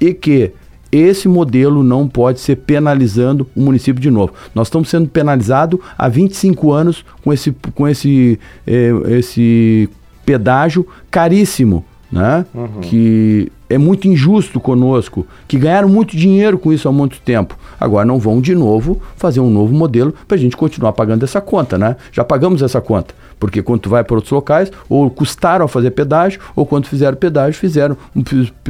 E 0.00 0.14
que 0.14 0.52
esse 0.90 1.28
modelo 1.28 1.82
não 1.82 2.08
pode 2.08 2.40
ser 2.40 2.56
penalizando 2.56 3.46
o 3.54 3.60
município 3.60 4.00
de 4.00 4.10
novo. 4.10 4.32
Nós 4.54 4.68
estamos 4.68 4.88
sendo 4.88 5.08
penalizados 5.08 5.78
há 5.96 6.08
25 6.08 6.72
anos 6.72 7.04
com 7.22 7.32
esse, 7.32 7.54
com 7.74 7.86
esse, 7.86 8.38
eh, 8.66 8.92
esse 9.18 9.88
pedágio 10.24 10.86
caríssimo, 11.10 11.84
né? 12.10 12.46
Uhum. 12.54 12.80
Que 12.80 13.52
é 13.68 13.76
muito 13.76 14.08
injusto 14.08 14.58
conosco, 14.58 15.26
que 15.46 15.58
ganharam 15.58 15.88
muito 15.88 16.16
dinheiro 16.16 16.58
com 16.58 16.72
isso 16.72 16.88
há 16.88 16.92
muito 16.92 17.20
tempo. 17.20 17.56
Agora 17.78 18.06
não 18.06 18.18
vão 18.18 18.40
de 18.40 18.54
novo 18.54 19.00
fazer 19.16 19.40
um 19.40 19.50
novo 19.50 19.74
modelo 19.74 20.14
para 20.26 20.36
a 20.36 20.40
gente 20.40 20.56
continuar 20.56 20.92
pagando 20.92 21.22
essa 21.22 21.40
conta, 21.40 21.76
né? 21.76 21.96
Já 22.10 22.24
pagamos 22.24 22.62
essa 22.62 22.80
conta. 22.80 23.14
Porque 23.38 23.62
quando 23.62 23.80
tu 23.80 23.90
vai 23.90 24.02
para 24.02 24.16
outros 24.16 24.32
locais, 24.32 24.70
ou 24.88 25.08
custaram 25.10 25.64
a 25.64 25.68
fazer 25.68 25.90
pedágio, 25.90 26.40
ou 26.56 26.66
quando 26.66 26.86
fizeram 26.86 27.16
pedágio, 27.16 27.58
fizeram 27.58 27.96
um 28.14 28.22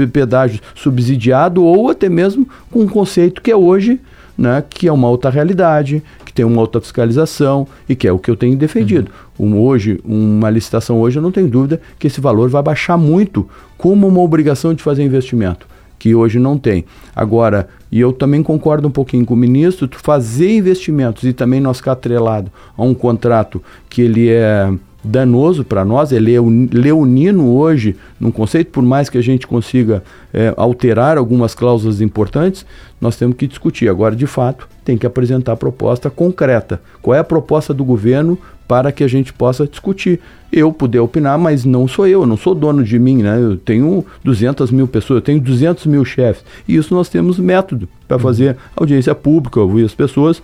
pedágio 0.06 0.60
subsidiado, 0.74 1.64
ou 1.64 1.90
até 1.90 2.08
mesmo 2.08 2.48
com 2.70 2.80
um 2.80 2.88
conceito 2.88 3.40
que 3.40 3.50
é 3.50 3.56
hoje, 3.56 4.00
né, 4.36 4.62
que 4.68 4.86
é 4.86 4.92
uma 4.92 5.08
outra 5.08 5.30
realidade, 5.30 6.02
que 6.24 6.32
tem 6.32 6.44
uma 6.44 6.60
outra 6.60 6.80
fiscalização 6.80 7.66
e 7.88 7.96
que 7.96 8.06
é 8.06 8.12
o 8.12 8.18
que 8.18 8.30
eu 8.30 8.36
tenho 8.36 8.56
defendido. 8.56 9.10
Uhum. 9.38 9.54
Um, 9.54 9.60
hoje, 9.60 10.00
uma 10.04 10.50
licitação 10.50 11.00
hoje, 11.00 11.18
eu 11.18 11.22
não 11.22 11.32
tenho 11.32 11.48
dúvida 11.48 11.80
que 11.98 12.06
esse 12.06 12.20
valor 12.20 12.48
vai 12.48 12.62
baixar 12.62 12.96
muito 12.96 13.48
como 13.76 14.06
uma 14.06 14.20
obrigação 14.20 14.74
de 14.74 14.82
fazer 14.82 15.02
investimento 15.02 15.66
que 15.98 16.14
hoje 16.14 16.38
não 16.38 16.58
tem. 16.58 16.84
Agora, 17.14 17.68
e 17.90 18.00
eu 18.00 18.12
também 18.12 18.42
concordo 18.42 18.86
um 18.86 18.90
pouquinho 18.90 19.24
com 19.24 19.34
o 19.34 19.36
ministro, 19.36 19.88
fazer 19.92 20.56
investimentos 20.56 21.24
e 21.24 21.32
também 21.32 21.60
nós 21.60 21.78
ficar 21.78 21.92
atrelado 21.92 22.50
a 22.76 22.82
um 22.82 22.94
contrato 22.94 23.62
que 23.88 24.02
ele 24.02 24.28
é 24.28 24.70
danoso 25.02 25.64
para 25.64 25.84
nós, 25.84 26.12
é 26.12 26.18
leonino 26.18 27.54
hoje 27.54 27.96
num 28.18 28.30
conceito, 28.30 28.70
por 28.70 28.82
mais 28.82 29.08
que 29.08 29.16
a 29.16 29.22
gente 29.22 29.46
consiga 29.46 30.02
é, 30.32 30.52
alterar 30.56 31.16
algumas 31.16 31.54
cláusulas 31.54 32.00
importantes, 32.00 32.66
nós 33.00 33.16
temos 33.16 33.36
que 33.36 33.46
discutir. 33.46 33.88
Agora, 33.88 34.16
de 34.16 34.26
fato, 34.26 34.68
tem 34.84 34.98
que 34.98 35.06
apresentar 35.06 35.52
a 35.52 35.56
proposta 35.56 36.10
concreta. 36.10 36.80
Qual 37.00 37.14
é 37.14 37.20
a 37.20 37.24
proposta 37.24 37.72
do 37.72 37.84
governo 37.84 38.38
para 38.68 38.92
que 38.92 39.02
a 39.02 39.08
gente 39.08 39.32
possa 39.32 39.66
discutir. 39.66 40.20
Eu 40.52 40.70
puder 40.72 41.00
opinar, 41.00 41.38
mas 41.38 41.64
não 41.64 41.88
sou 41.88 42.06
eu, 42.06 42.20
eu 42.20 42.26
não 42.26 42.36
sou 42.36 42.54
dono 42.54 42.84
de 42.84 42.98
mim, 42.98 43.22
né? 43.22 43.38
Eu 43.40 43.56
tenho 43.56 44.04
200 44.22 44.70
mil 44.70 44.86
pessoas, 44.86 45.16
eu 45.16 45.22
tenho 45.22 45.40
200 45.40 45.86
mil 45.86 46.04
chefes. 46.04 46.44
E 46.68 46.76
isso 46.76 46.94
nós 46.94 47.08
temos 47.08 47.38
método 47.38 47.88
para 48.06 48.18
fazer 48.18 48.56
audiência 48.76 49.14
pública, 49.14 49.58
ouvir 49.58 49.86
as 49.86 49.94
pessoas, 49.94 50.42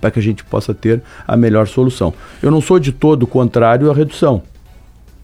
para 0.00 0.10
que 0.10 0.18
a 0.18 0.22
gente 0.22 0.44
possa 0.44 0.74
ter 0.74 1.02
a 1.26 1.36
melhor 1.36 1.66
solução. 1.66 2.12
Eu 2.42 2.50
não 2.50 2.60
sou 2.60 2.78
de 2.78 2.92
todo 2.92 3.26
contrário 3.26 3.90
à 3.90 3.94
redução. 3.94 4.42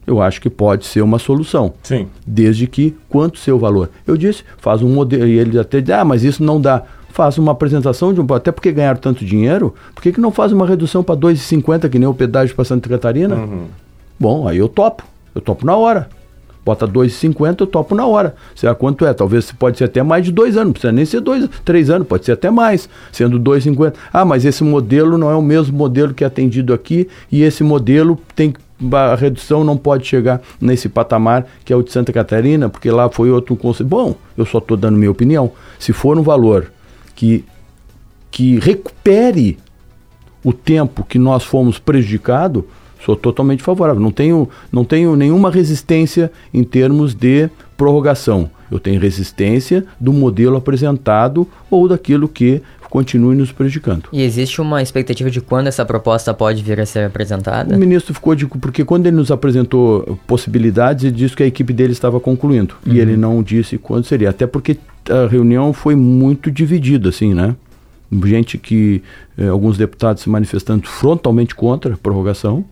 Eu 0.06 0.20
acho 0.20 0.40
que 0.40 0.50
pode 0.50 0.86
ser 0.86 1.02
uma 1.02 1.18
solução. 1.18 1.72
Sim. 1.82 2.08
Desde 2.26 2.66
que 2.66 2.96
quanto 3.08 3.38
seu 3.38 3.58
valor. 3.58 3.90
Eu 4.06 4.16
disse, 4.16 4.42
faz 4.58 4.82
um 4.82 4.88
modelo. 4.88 5.26
E 5.26 5.38
ele 5.38 5.58
até 5.58 5.80
diz, 5.80 5.90
ah, 5.90 6.04
mas 6.04 6.24
isso 6.24 6.42
não 6.42 6.60
dá 6.60 6.82
faça 7.10 7.40
uma 7.40 7.52
apresentação 7.52 8.14
de 8.14 8.20
um. 8.20 8.34
Até 8.34 8.50
porque 8.52 8.72
ganharam 8.72 8.98
tanto 8.98 9.24
dinheiro, 9.24 9.74
por 9.94 10.02
que, 10.02 10.12
que 10.12 10.20
não 10.20 10.30
faz 10.30 10.52
uma 10.52 10.66
redução 10.66 11.02
para 11.02 11.16
2,50, 11.16 11.88
que 11.88 11.98
nem 11.98 12.08
o 12.08 12.14
pedágio 12.14 12.54
para 12.54 12.64
Santa 12.64 12.88
Catarina? 12.88 13.34
Uhum. 13.34 13.66
Bom, 14.18 14.48
aí 14.48 14.58
eu 14.58 14.68
topo. 14.68 15.04
Eu 15.34 15.40
topo 15.40 15.66
na 15.66 15.76
hora. 15.76 16.08
Bota 16.64 16.86
2,50, 16.86 17.60
eu 17.60 17.66
topo 17.66 17.94
na 17.94 18.06
hora. 18.06 18.34
Será 18.54 18.74
quanto 18.74 19.06
é? 19.06 19.14
Talvez 19.14 19.50
pode 19.52 19.78
ser 19.78 19.84
até 19.84 20.02
mais 20.02 20.24
de 20.24 20.32
dois 20.32 20.56
anos, 20.56 20.66
não 20.66 20.72
precisa 20.72 20.92
nem 20.92 21.04
ser 21.04 21.20
dois, 21.20 21.48
três 21.64 21.88
anos, 21.88 22.06
pode 22.06 22.24
ser 22.24 22.32
até 22.32 22.50
mais, 22.50 22.88
sendo 23.10 23.40
2,50. 23.40 23.94
Ah, 24.12 24.24
mas 24.24 24.44
esse 24.44 24.62
modelo 24.62 25.16
não 25.16 25.30
é 25.30 25.34
o 25.34 25.42
mesmo 25.42 25.76
modelo 25.76 26.12
que 26.12 26.24
é 26.24 26.26
atendido 26.26 26.74
aqui, 26.74 27.08
e 27.32 27.42
esse 27.42 27.64
modelo 27.64 28.18
tem 28.34 28.52
a 28.92 29.14
redução 29.14 29.62
não 29.62 29.76
pode 29.76 30.06
chegar 30.06 30.40
nesse 30.60 30.88
patamar 30.88 31.46
que 31.64 31.72
é 31.72 31.76
o 31.76 31.82
de 31.82 31.92
Santa 31.92 32.12
Catarina, 32.12 32.68
porque 32.68 32.90
lá 32.90 33.10
foi 33.10 33.30
outro 33.30 33.54
conceito. 33.56 33.88
Bom, 33.88 34.14
eu 34.36 34.46
só 34.46 34.58
estou 34.58 34.76
dando 34.76 34.96
minha 34.96 35.10
opinião. 35.10 35.52
Se 35.78 35.92
for 35.92 36.18
um 36.18 36.22
valor 36.22 36.72
que, 37.14 37.44
que 38.30 38.58
recupere 38.58 39.58
o 40.42 40.52
tempo 40.52 41.04
que 41.04 41.18
nós 41.18 41.44
fomos 41.44 41.78
prejudicados, 41.78 42.64
sou 43.04 43.16
totalmente 43.16 43.62
favorável. 43.62 44.00
Não 44.00 44.10
tenho, 44.10 44.48
não 44.72 44.84
tenho 44.84 45.16
nenhuma 45.16 45.50
resistência 45.50 46.30
em 46.52 46.64
termos 46.64 47.14
de 47.14 47.48
prorrogação. 47.76 48.50
Eu 48.70 48.78
tenho 48.78 49.00
resistência 49.00 49.84
do 49.98 50.12
modelo 50.12 50.56
apresentado 50.56 51.46
ou 51.70 51.88
daquilo 51.88 52.28
que 52.28 52.62
continue 52.90 53.36
nos 53.36 53.52
prejudicando. 53.52 54.04
E 54.12 54.22
existe 54.22 54.60
uma 54.60 54.82
expectativa 54.82 55.30
de 55.30 55.40
quando 55.40 55.68
essa 55.68 55.84
proposta 55.84 56.34
pode 56.34 56.62
vir 56.62 56.80
a 56.80 56.84
ser 56.84 57.06
apresentada? 57.06 57.74
O 57.74 57.78
ministro 57.78 58.12
ficou 58.12 58.34
de. 58.34 58.46
Porque 58.46 58.84
quando 58.84 59.06
ele 59.06 59.16
nos 59.16 59.30
apresentou 59.30 60.18
possibilidades, 60.26 61.04
ele 61.04 61.14
disse 61.14 61.36
que 61.36 61.42
a 61.42 61.46
equipe 61.46 61.72
dele 61.72 61.92
estava 61.92 62.20
concluindo. 62.20 62.74
Uhum. 62.84 62.92
E 62.92 62.98
ele 62.98 63.16
não 63.16 63.42
disse 63.42 63.78
quando 63.78 64.04
seria. 64.04 64.30
Até 64.30 64.46
porque 64.46 64.76
a 65.08 65.26
reunião 65.28 65.72
foi 65.72 65.94
muito 65.94 66.50
dividida, 66.50 67.08
assim, 67.08 67.32
né? 67.32 67.54
Gente 68.24 68.58
que. 68.58 69.02
Eh, 69.38 69.46
alguns 69.46 69.78
deputados 69.78 70.22
se 70.22 70.28
manifestando 70.28 70.86
frontalmente 70.86 71.54
contra 71.54 71.94
a 71.94 71.96
prorrogação, 71.96 72.64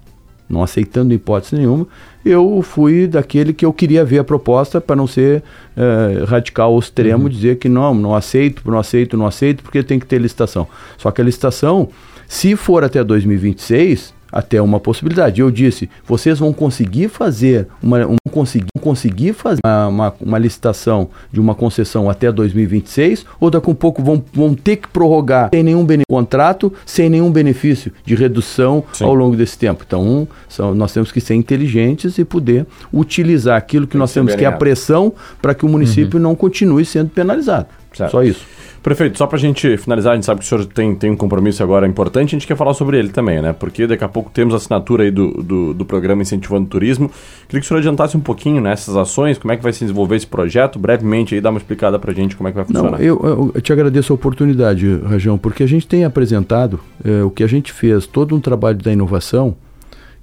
não 0.49 0.63
aceitando 0.63 1.13
hipótese 1.13 1.57
nenhuma. 1.57 1.87
Eu 2.25 2.61
fui 2.63 3.07
daquele 3.07 3.53
que 3.53 3.65
eu 3.65 3.73
queria 3.73 4.05
ver 4.05 4.19
a 4.19 4.25
proposta 4.25 4.81
para 4.81 4.97
não 4.97 5.07
ser 5.07 5.43
eh, 5.77 6.25
radical 6.27 6.73
ou 6.73 6.79
extremo, 6.79 7.25
uhum. 7.25 7.29
dizer 7.29 7.59
que 7.59 7.69
não, 7.69 7.95
não 7.95 8.15
aceito, 8.15 8.63
não 8.69 8.79
aceito, 8.79 9.17
não 9.17 9.27
aceito, 9.27 9.63
porque 9.63 9.83
tem 9.83 9.99
que 9.99 10.07
ter 10.07 10.21
licitação. 10.21 10.67
Só 10.97 11.11
que 11.11 11.21
a 11.21 11.25
licitação, 11.25 11.89
se 12.27 12.57
for 12.57 12.85
até 12.85 13.03
2026, 13.03 14.15
até 14.31 14.61
uma 14.61 14.79
possibilidade. 14.79 15.41
Eu 15.41 15.51
disse, 15.51 15.89
vocês 16.07 16.39
vão 16.39 16.53
conseguir 16.53 17.09
fazer 17.09 17.67
uma, 17.83 18.07
um, 18.07 18.17
conseguir, 18.31 18.69
conseguir 18.81 19.33
fazer 19.33 19.61
uma, 19.65 19.89
uma, 19.89 20.15
uma, 20.21 20.39
licitação 20.39 21.09
de 21.33 21.41
uma 21.41 21.55
concessão 21.55 22.09
até 22.09 22.31
2026 22.31 23.25
ou 23.41 23.51
daqui 23.51 23.69
a 23.69 23.73
um 23.73 23.75
pouco 23.75 24.03
vão, 24.03 24.23
vão 24.33 24.55
ter 24.55 24.77
que 24.77 24.89
prorrogar 24.89 25.51
sem 25.53 25.63
nenhum 25.63 25.87
contrato, 26.09 26.73
sem 26.85 27.09
nenhum 27.09 27.31
benefício 27.31 27.93
de 28.05 28.15
redução 28.15 28.85
Sim. 28.93 29.05
ao 29.05 29.15
longo 29.15 29.37
desse 29.37 29.57
tempo. 29.59 29.85
Então, 29.87 30.29
são, 30.49 30.75
nós 30.75 30.93
temos 30.93 31.11
que 31.11 31.21
ser 31.21 31.35
inteligentes 31.35 32.19
e 32.19 32.25
poder 32.25 32.67
utilizar 32.93 33.57
aquilo 33.57 33.87
que 33.87 33.93
Tem 33.93 33.99
nós 33.99 34.13
temos 34.13 34.35
que 34.35 34.45
é 34.45 34.49
a 34.49 34.53
pressão 34.53 35.13
para 35.41 35.55
que 35.55 35.65
o 35.65 35.69
município 35.69 36.17
uhum. 36.19 36.23
não 36.23 36.35
continue 36.35 36.85
sendo 36.85 37.11
penalizado. 37.11 37.67
Certo. 37.95 38.11
Só 38.11 38.23
isso. 38.23 38.47
Prefeito, 38.89 39.19
só 39.19 39.27
para 39.27 39.37
a 39.37 39.39
gente 39.39 39.77
finalizar, 39.77 40.13
a 40.13 40.15
gente 40.15 40.25
sabe 40.25 40.41
que 40.41 40.47
o 40.47 40.49
senhor 40.49 40.65
tem, 40.65 40.95
tem 40.95 41.11
um 41.11 41.17
compromisso 41.17 41.63
agora 41.63 41.87
importante, 41.87 42.35
a 42.35 42.39
gente 42.39 42.47
quer 42.47 42.57
falar 42.57 42.73
sobre 42.73 42.99
ele 42.99 43.11
também, 43.11 43.43
né? 43.43 43.53
Porque 43.53 43.87
daqui 43.87 44.03
a 44.03 44.09
pouco 44.09 44.31
temos 44.33 44.55
a 44.55 44.57
assinatura 44.57 45.05
aí 45.05 45.11
do, 45.11 45.31
do, 45.43 45.75
do 45.75 45.85
programa 45.85 46.23
Incentivando 46.23 46.65
o 46.65 46.69
Turismo. 46.71 47.11
Queria 47.47 47.61
que 47.61 47.67
o 47.67 47.69
senhor 47.69 47.81
adiantasse 47.81 48.17
um 48.17 48.21
pouquinho 48.21 48.63
nessas 48.63 48.95
né, 48.95 49.03
ações, 49.03 49.37
como 49.37 49.53
é 49.53 49.59
que 49.59 49.63
vai 49.63 49.75
se 49.75 49.81
desenvolver 49.81 50.17
esse 50.17 50.27
projeto, 50.27 50.79
brevemente 50.79 51.35
aí, 51.35 51.41
dá 51.43 51.51
uma 51.51 51.59
explicada 51.59 51.99
para 51.99 52.13
a 52.13 52.15
gente 52.15 52.35
como 52.35 52.49
é 52.49 52.51
que 52.51 52.57
vai 52.57 52.65
funcionar. 52.65 52.93
Não, 52.93 52.99
eu, 52.99 53.21
eu, 53.23 53.53
eu, 53.57 53.61
te 53.61 53.75
agradeço 53.75 54.11
a 54.11 54.15
oportunidade, 54.15 54.99
Rajão, 55.07 55.37
porque 55.37 55.63
a 55.63 55.69
gente 55.69 55.87
tem 55.87 56.07
apresentado 56.07 56.81
é, 57.05 57.23
o 57.23 57.31
que 57.31 57.45
a 57.45 57.47
gente 57.47 57.75
fez, 57.75 58.07
todo 58.07 58.35
um 58.35 58.41
trabalho 58.41 58.79
da 58.79 58.91
inovação, 58.91 59.55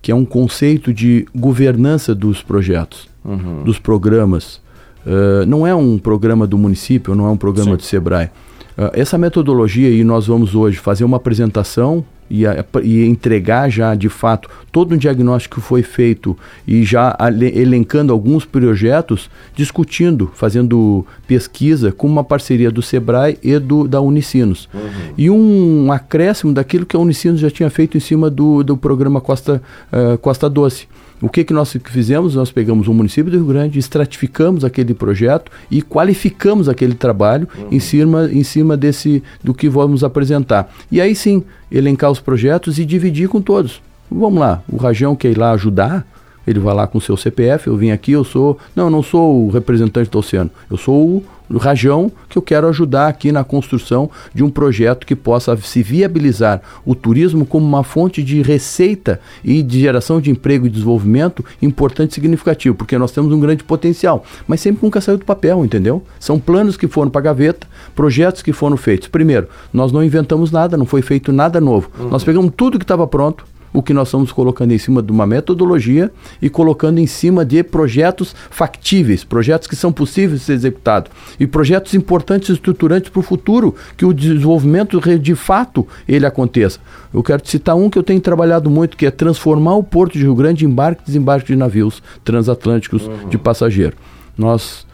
que 0.01 0.11
é 0.11 0.15
um 0.15 0.25
conceito 0.25 0.91
de 0.91 1.27
governança 1.35 2.15
dos 2.15 2.41
projetos, 2.41 3.07
uhum. 3.23 3.61
dos 3.63 3.77
programas. 3.77 4.59
Uh, 5.05 5.45
não 5.45 5.67
é 5.67 5.75
um 5.75 5.99
programa 5.99 6.47
do 6.47 6.57
município, 6.57 7.13
não 7.13 7.27
é 7.27 7.29
um 7.29 7.37
programa 7.37 7.73
Sim. 7.73 7.77
do 7.77 7.83
SEBRAE. 7.83 8.31
Uh, 8.77 8.91
essa 8.93 9.17
metodologia, 9.17 9.89
e 9.89 10.03
nós 10.03 10.27
vamos 10.27 10.53
hoje 10.53 10.77
fazer 10.77 11.03
uma 11.03 11.17
apresentação 11.17 12.03
e, 12.29 12.45
a, 12.45 12.65
e, 12.83 13.05
entregar 13.05 13.69
já 13.69 13.93
de 13.93 14.09
fato 14.09 14.49
todo 14.71 14.95
um 14.95 14.97
diagnóstico 14.97 15.61
que 15.61 15.67
foi 15.67 15.83
feito 15.83 16.37
e 16.67 16.83
já 16.83 17.15
elencando 17.53 18.11
alguns 18.11 18.45
projetos, 18.45 19.29
discutindo, 19.55 20.31
fazendo 20.33 21.05
pesquisa 21.27 21.91
com 21.91 22.07
uma 22.07 22.23
parceria 22.23 22.71
do 22.71 22.81
SEBRAE 22.81 23.37
e 23.43 23.57
do, 23.59 23.87
da 23.87 24.01
Unicinos. 24.01 24.67
Uhum. 24.73 25.13
E 25.17 25.29
um 25.29 25.91
acréscimo 25.91 26.53
daquilo 26.53 26.85
que 26.85 26.95
a 26.95 26.99
Unicinos 26.99 27.39
já 27.39 27.49
tinha 27.49 27.69
feito 27.69 27.95
em 27.95 28.01
cima 28.01 28.29
do, 28.29 28.63
do 28.63 28.75
programa 28.75 29.21
Costa, 29.21 29.61
uh, 29.91 30.17
Costa 30.17 30.49
Doce. 30.49 30.87
O 31.21 31.29
que, 31.29 31.43
que 31.43 31.53
nós 31.53 31.75
fizemos? 31.85 32.35
Nós 32.35 32.51
pegamos 32.51 32.87
o 32.87 32.93
município 32.93 33.31
do 33.31 33.37
Rio 33.37 33.47
Grande, 33.47 33.79
estratificamos 33.79 34.65
aquele 34.65 34.93
projeto 34.93 35.51
e 35.71 35.81
qualificamos 35.81 36.67
aquele 36.67 36.93
trabalho 36.93 37.47
uhum. 37.57 37.67
em, 37.71 37.79
cima, 37.79 38.29
em 38.31 38.43
cima 38.43 38.75
desse 38.75 39.23
do 39.43 39.53
que 39.53 39.69
vamos 39.69 40.03
apresentar. 40.03 40.73
E 40.91 40.99
aí 40.99 41.15
sim, 41.15 41.43
elencar 41.71 42.11
os 42.11 42.19
projetos 42.19 42.77
e 42.79 42.85
dividir 42.85 43.29
com 43.29 43.41
todos. 43.41 43.81
Vamos 44.11 44.39
lá, 44.39 44.61
o 44.71 44.77
Rajão 44.77 45.15
quer 45.15 45.31
ir 45.31 45.37
lá 45.37 45.51
ajudar, 45.51 46.05
ele 46.45 46.59
vai 46.59 46.73
lá 46.73 46.87
com 46.87 46.97
o 46.97 47.01
seu 47.01 47.17
CPF, 47.17 47.67
eu 47.67 47.77
vim 47.77 47.91
aqui, 47.91 48.11
eu 48.11 48.23
sou. 48.23 48.57
Não, 48.75 48.85
eu 48.85 48.89
não 48.89 49.03
sou 49.03 49.47
o 49.47 49.49
representante 49.49 50.09
do 50.09 50.19
oceano, 50.19 50.51
eu 50.69 50.77
sou 50.77 51.23
o 51.49 51.57
Rajão 51.57 52.11
que 52.27 52.37
eu 52.37 52.41
quero 52.41 52.67
ajudar 52.67 53.07
aqui 53.07 53.31
na 53.31 53.43
construção 53.43 54.09
de 54.33 54.43
um 54.43 54.49
projeto 54.49 55.05
que 55.05 55.15
possa 55.15 55.55
se 55.57 55.83
viabilizar 55.83 56.61
o 56.85 56.95
turismo 56.95 57.45
como 57.45 57.65
uma 57.65 57.83
fonte 57.83 58.23
de 58.23 58.41
receita 58.41 59.19
e 59.43 59.61
de 59.61 59.79
geração 59.79 60.19
de 60.19 60.31
emprego 60.31 60.65
e 60.65 60.69
desenvolvimento 60.69 61.45
importante 61.61 62.11
e 62.11 62.15
significativo, 62.15 62.75
porque 62.75 62.97
nós 62.97 63.11
temos 63.11 63.31
um 63.31 63.39
grande 63.39 63.63
potencial, 63.63 64.23
mas 64.47 64.61
sempre 64.61 64.83
nunca 64.83 65.01
saiu 65.01 65.17
do 65.17 65.25
papel, 65.25 65.63
entendeu? 65.63 66.03
São 66.19 66.39
planos 66.39 66.77
que 66.77 66.87
foram 66.87 67.11
para 67.11 67.21
a 67.21 67.23
gaveta, 67.23 67.67
projetos 67.95 68.41
que 68.41 68.53
foram 68.53 68.77
feitos. 68.77 69.07
Primeiro, 69.07 69.47
nós 69.71 69.91
não 69.91 70.03
inventamos 70.03 70.51
nada, 70.51 70.77
não 70.77 70.85
foi 70.85 71.01
feito 71.01 71.31
nada 71.31 71.61
novo. 71.61 71.89
Uhum. 71.99 72.09
Nós 72.09 72.23
pegamos 72.23 72.51
tudo 72.55 72.79
que 72.79 72.83
estava 72.83 73.07
pronto, 73.07 73.45
o 73.75 73.83
que 73.83 73.93
nós 73.93 74.07
estamos 74.07 74.31
colocando 74.31 74.71
em 74.71 74.77
cima 74.77 75.03
de 75.03 75.11
uma 75.11 75.27
metodologia 75.27 76.09
e 76.41 76.49
colocando 76.49 76.99
em 76.99 77.05
cima 77.05 77.43
de 77.43 77.61
projetos 77.61 78.33
factíveis, 78.49 79.23
projetos 79.23 79.67
que 79.67 79.75
são 79.75 79.91
possíveis 79.91 80.39
de 80.39 80.45
ser 80.45 80.53
executados 80.53 81.11
e 81.37 81.45
projetos 81.45 81.93
importantes 81.93 82.49
e 82.49 82.53
estruturantes 82.53 83.09
para 83.09 83.19
o 83.19 83.23
futuro, 83.23 83.75
que 83.97 84.05
o 84.05 84.13
desenvolvimento 84.13 84.99
de 85.19 85.35
fato 85.35 85.85
ele 86.07 86.25
aconteça. 86.25 86.79
Eu 87.13 87.21
quero 87.21 87.41
te 87.41 87.49
citar 87.49 87.75
um 87.75 87.89
que 87.89 87.99
eu 87.99 88.03
tenho 88.03 88.21
trabalhado 88.21 88.69
muito, 88.69 88.95
que 88.95 89.05
é 89.05 89.11
transformar 89.11 89.75
o 89.75 89.83
Porto 89.83 90.13
de 90.13 90.23
Rio 90.23 90.35
Grande 90.35 90.65
em 90.65 90.69
embarque 90.69 91.01
e 91.03 91.05
desembarque 91.07 91.47
de 91.47 91.55
navios 91.55 92.01
transatlânticos 92.23 93.05
uhum. 93.05 93.29
de 93.29 93.37
passageiro. 93.37 93.95
Nós, 94.37 94.85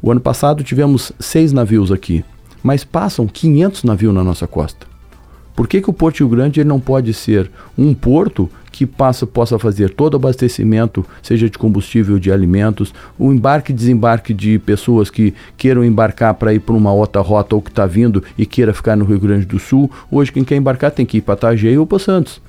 o 0.00 0.12
ano 0.12 0.20
passado, 0.20 0.62
tivemos 0.62 1.12
seis 1.18 1.52
navios 1.52 1.90
aqui, 1.90 2.24
mas 2.62 2.84
passam 2.84 3.26
500 3.26 3.84
navios 3.84 4.14
na 4.14 4.22
nossa 4.22 4.46
costa. 4.46 4.87
Por 5.58 5.66
que, 5.66 5.80
que 5.80 5.90
o 5.90 5.92
Porto 5.92 6.18
Rio 6.18 6.28
Grande 6.28 6.60
ele 6.60 6.68
não 6.68 6.78
pode 6.78 7.12
ser 7.12 7.50
um 7.76 7.92
porto 7.92 8.48
que 8.70 8.86
passa, 8.86 9.26
possa 9.26 9.58
fazer 9.58 9.90
todo 9.90 10.14
o 10.14 10.16
abastecimento, 10.16 11.04
seja 11.20 11.50
de 11.50 11.58
combustível, 11.58 12.16
de 12.16 12.30
alimentos, 12.30 12.94
o 13.18 13.32
embarque 13.32 13.72
e 13.72 13.74
desembarque 13.74 14.32
de 14.32 14.60
pessoas 14.60 15.10
que 15.10 15.34
queiram 15.56 15.84
embarcar 15.84 16.34
para 16.34 16.54
ir 16.54 16.60
para 16.60 16.76
uma 16.76 16.92
outra 16.92 17.20
rota 17.20 17.56
ou 17.56 17.60
que 17.60 17.70
está 17.70 17.86
vindo 17.86 18.22
e 18.38 18.46
queira 18.46 18.72
ficar 18.72 18.94
no 18.94 19.04
Rio 19.04 19.18
Grande 19.18 19.46
do 19.46 19.58
Sul. 19.58 19.90
Hoje, 20.08 20.30
quem 20.30 20.44
quer 20.44 20.54
embarcar 20.54 20.92
tem 20.92 21.04
que 21.04 21.18
ir 21.18 21.22
para 21.22 21.34
Itajaí 21.34 21.76
ou 21.76 21.84
para 21.84 21.98
Santos. 21.98 22.40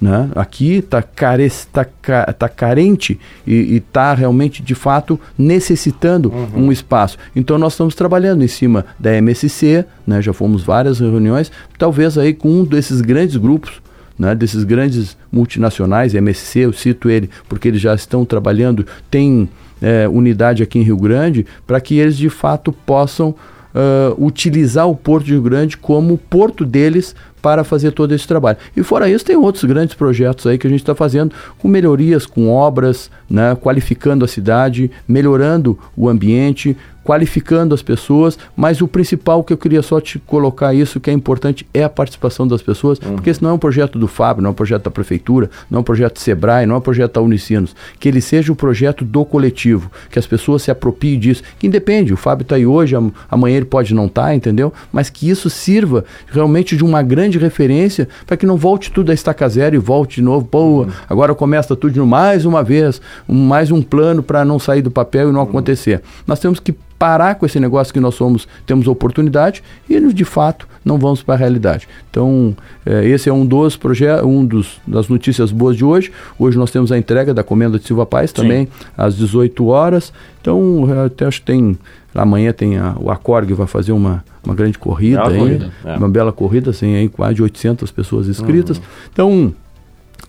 Né? 0.00 0.30
Aqui 0.36 0.76
está 0.76 1.02
care, 1.02 1.50
tá, 1.72 1.84
tá 2.32 2.48
carente 2.48 3.18
e 3.44 3.76
está 3.76 4.14
realmente, 4.14 4.62
de 4.62 4.74
fato, 4.74 5.18
necessitando 5.36 6.32
uhum. 6.32 6.66
um 6.66 6.72
espaço. 6.72 7.18
Então, 7.34 7.58
nós 7.58 7.72
estamos 7.72 7.96
trabalhando 7.96 8.44
em 8.44 8.48
cima 8.48 8.86
da 8.98 9.12
MSC, 9.14 9.84
né? 10.06 10.22
já 10.22 10.32
fomos 10.32 10.62
várias 10.62 11.00
reuniões, 11.00 11.50
talvez 11.76 12.16
aí 12.16 12.32
com 12.32 12.48
um 12.48 12.64
desses 12.64 13.00
grandes 13.00 13.36
grupos, 13.36 13.82
né? 14.16 14.36
desses 14.36 14.62
grandes 14.62 15.16
multinacionais, 15.32 16.14
MSC, 16.14 16.60
eu 16.60 16.72
cito 16.72 17.10
ele 17.10 17.28
porque 17.48 17.66
eles 17.66 17.80
já 17.80 17.94
estão 17.94 18.24
trabalhando, 18.24 18.86
tem 19.10 19.48
é, 19.82 20.08
unidade 20.08 20.62
aqui 20.62 20.78
em 20.78 20.82
Rio 20.82 20.96
Grande, 20.96 21.44
para 21.66 21.80
que 21.80 21.98
eles, 21.98 22.16
de 22.16 22.30
fato, 22.30 22.72
possam 22.72 23.34
uh, 23.74 24.24
utilizar 24.24 24.88
o 24.88 24.96
Porto 24.96 25.26
de 25.26 25.32
Rio 25.32 25.42
Grande 25.42 25.76
como 25.76 26.18
porto 26.18 26.64
deles 26.64 27.14
para 27.40 27.64
fazer 27.64 27.92
todo 27.92 28.14
esse 28.14 28.26
trabalho. 28.26 28.58
E 28.76 28.82
fora 28.82 29.08
isso, 29.08 29.24
tem 29.24 29.36
outros 29.36 29.64
grandes 29.64 29.94
projetos 29.94 30.46
aí 30.46 30.58
que 30.58 30.66
a 30.66 30.70
gente 30.70 30.80
está 30.80 30.94
fazendo 30.94 31.34
com 31.58 31.68
melhorias, 31.68 32.26
com 32.26 32.50
obras, 32.50 33.10
né, 33.28 33.56
qualificando 33.60 34.24
a 34.24 34.28
cidade, 34.28 34.90
melhorando 35.06 35.78
o 35.96 36.08
ambiente, 36.08 36.76
qualificando 37.08 37.74
as 37.74 37.80
pessoas, 37.80 38.38
mas 38.54 38.82
o 38.82 38.86
principal 38.86 39.42
que 39.42 39.50
eu 39.50 39.56
queria 39.56 39.80
só 39.80 39.98
te 39.98 40.18
colocar 40.18 40.74
isso, 40.74 41.00
que 41.00 41.08
é 41.08 41.12
importante, 41.12 41.66
é 41.72 41.82
a 41.82 41.88
participação 41.88 42.46
das 42.46 42.60
pessoas, 42.60 42.98
uhum. 42.98 43.14
porque 43.14 43.30
esse 43.30 43.42
não 43.42 43.48
é 43.48 43.52
um 43.54 43.58
projeto 43.58 43.98
do 43.98 44.06
Fábio, 44.06 44.42
não 44.42 44.48
é 44.48 44.50
um 44.50 44.54
projeto 44.54 44.84
da 44.84 44.90
Prefeitura, 44.90 45.48
não 45.70 45.78
é 45.78 45.80
um 45.80 45.84
projeto 45.84 46.14
do 46.14 46.20
Sebrae, 46.20 46.66
não 46.66 46.74
é 46.74 46.78
um 46.78 46.82
projeto 46.82 47.14
da 47.14 47.22
Unicinos, 47.22 47.74
que 47.98 48.08
ele 48.08 48.20
seja 48.20 48.52
um 48.52 48.54
projeto 48.54 49.06
do 49.06 49.24
coletivo, 49.24 49.90
que 50.10 50.18
as 50.18 50.26
pessoas 50.26 50.62
se 50.62 50.70
apropriem 50.70 51.18
disso, 51.18 51.42
que 51.58 51.66
independe, 51.66 52.12
o 52.12 52.16
Fábio 52.16 52.42
está 52.42 52.56
aí 52.56 52.66
hoje, 52.66 52.94
amanhã 53.30 53.56
ele 53.56 53.64
pode 53.64 53.94
não 53.94 54.04
estar, 54.04 54.24
tá, 54.24 54.34
entendeu? 54.34 54.70
Mas 54.92 55.08
que 55.08 55.30
isso 55.30 55.48
sirva 55.48 56.04
realmente 56.30 56.76
de 56.76 56.84
uma 56.84 57.02
grande 57.02 57.27
referência 57.36 58.08
para 58.24 58.36
que 58.36 58.46
não 58.46 58.56
volte 58.56 58.90
tudo 58.90 59.10
a 59.10 59.14
estaca 59.14 59.46
zero 59.48 59.74
e 59.74 59.78
volte 59.78 60.16
de 60.16 60.22
novo, 60.22 60.46
pô, 60.46 60.82
uhum. 60.82 60.90
agora 61.08 61.34
começa 61.34 61.76
tudo 61.76 62.06
mais 62.06 62.46
uma 62.46 62.62
vez, 62.62 63.02
um, 63.28 63.46
mais 63.46 63.70
um 63.70 63.82
plano 63.82 64.22
para 64.22 64.44
não 64.44 64.58
sair 64.58 64.80
do 64.80 64.90
papel 64.90 65.28
e 65.28 65.32
não 65.32 65.40
uhum. 65.40 65.48
acontecer. 65.48 66.00
Nós 66.26 66.38
temos 66.38 66.60
que 66.60 66.74
parar 66.98 67.36
com 67.36 67.46
esse 67.46 67.60
negócio 67.60 67.92
que 67.94 68.00
nós 68.00 68.14
somos, 68.14 68.48
temos 68.66 68.88
oportunidade 68.88 69.62
e 69.88 70.00
de 70.12 70.24
fato 70.24 70.66
não 70.84 70.98
vamos 70.98 71.22
para 71.22 71.34
a 71.34 71.36
realidade. 71.36 71.86
Então, 72.10 72.56
é, 72.84 73.06
esse 73.06 73.28
é 73.28 73.32
um 73.32 73.46
dos 73.46 73.76
projetos, 73.76 74.26
um 74.26 74.44
dos, 74.44 74.80
das 74.86 75.08
notícias 75.08 75.52
boas 75.52 75.76
de 75.76 75.84
hoje. 75.84 76.10
Hoje 76.38 76.58
nós 76.58 76.70
temos 76.70 76.90
a 76.90 76.98
entrega 76.98 77.32
da 77.32 77.44
comenda 77.44 77.78
de 77.78 77.86
Silva 77.86 78.06
Paz 78.06 78.32
também 78.32 78.66
Sim. 78.66 78.86
às 78.96 79.16
18 79.16 79.66
horas. 79.66 80.12
Então, 80.40 80.86
até 81.04 81.26
acho 81.26 81.40
que 81.40 81.46
tem 81.46 81.78
amanhã 82.14 82.52
tem 82.52 82.78
a, 82.78 82.96
o 82.98 83.10
Acorg 83.10 83.52
vai 83.52 83.66
fazer 83.66 83.92
uma, 83.92 84.24
uma 84.44 84.54
grande 84.54 84.78
corrida, 84.78 85.20
é 85.20 85.26
aí, 85.26 85.38
corrida 85.38 85.72
é. 85.84 85.96
uma 85.96 86.08
bela 86.08 86.32
corrida, 86.32 86.70
assim, 86.70 86.96
aí 86.96 87.08
quase 87.08 87.40
800 87.40 87.90
pessoas 87.92 88.28
inscritas. 88.28 88.78
Uhum. 88.78 88.84
Então, 89.12 89.54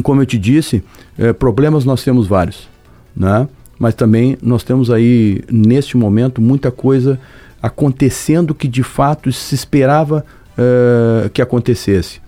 como 0.03 0.21
eu 0.21 0.25
te 0.25 0.37
disse, 0.37 0.83
é, 1.17 1.33
problemas 1.33 1.85
nós 1.85 2.03
temos 2.03 2.27
vários, 2.27 2.69
né? 3.15 3.47
Mas 3.79 3.95
também 3.95 4.37
nós 4.41 4.61
temos 4.61 4.91
aí, 4.91 5.41
neste 5.49 5.95
momento, 5.95 6.41
muita 6.41 6.69
coisa 6.69 7.17
acontecendo 7.61 8.53
que 8.53 8.67
de 8.67 8.83
fato 8.83 9.31
se 9.31 9.55
esperava 9.55 10.25
uh, 10.57 11.29
que 11.29 11.41
acontecesse. 11.41 12.19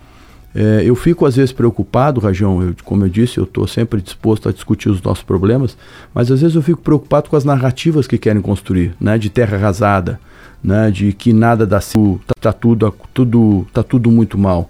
Uh, 0.56 0.82
eu 0.84 0.96
fico 0.96 1.26
às 1.26 1.36
vezes 1.36 1.52
preocupado, 1.52 2.20
Rajão, 2.20 2.62
eu, 2.62 2.76
como 2.84 3.06
eu 3.06 3.10
disse, 3.10 3.38
eu 3.38 3.44
estou 3.44 3.68
sempre 3.68 4.02
disposto 4.02 4.50
a 4.50 4.52
discutir 4.52 4.90
os 4.90 5.02
nossos 5.02 5.24
problemas, 5.24 5.78
mas 6.14 6.32
às 6.32 6.42
vezes 6.42 6.56
eu 6.56 6.62
fico 6.62 6.82
preocupado 6.82 7.30
com 7.30 7.36
as 7.36 7.46
narrativas 7.46 8.08
que 8.08 8.18
querem 8.18 8.42
construir, 8.42 8.94
né, 9.00 9.18
de 9.18 9.30
terra 9.30 9.58
arrasada, 9.58 10.20
né, 10.64 10.92
de 10.92 11.14
que 11.14 11.32
nada 11.32 11.66
dá 11.66 11.80
certo, 11.80 12.22
tá, 12.28 12.34
tá, 12.40 12.54
tudo, 12.54 12.94
tudo, 13.14 13.68
tá 13.74 13.84
tudo 13.84 14.12
muito 14.12 14.38
mal. 14.38 14.70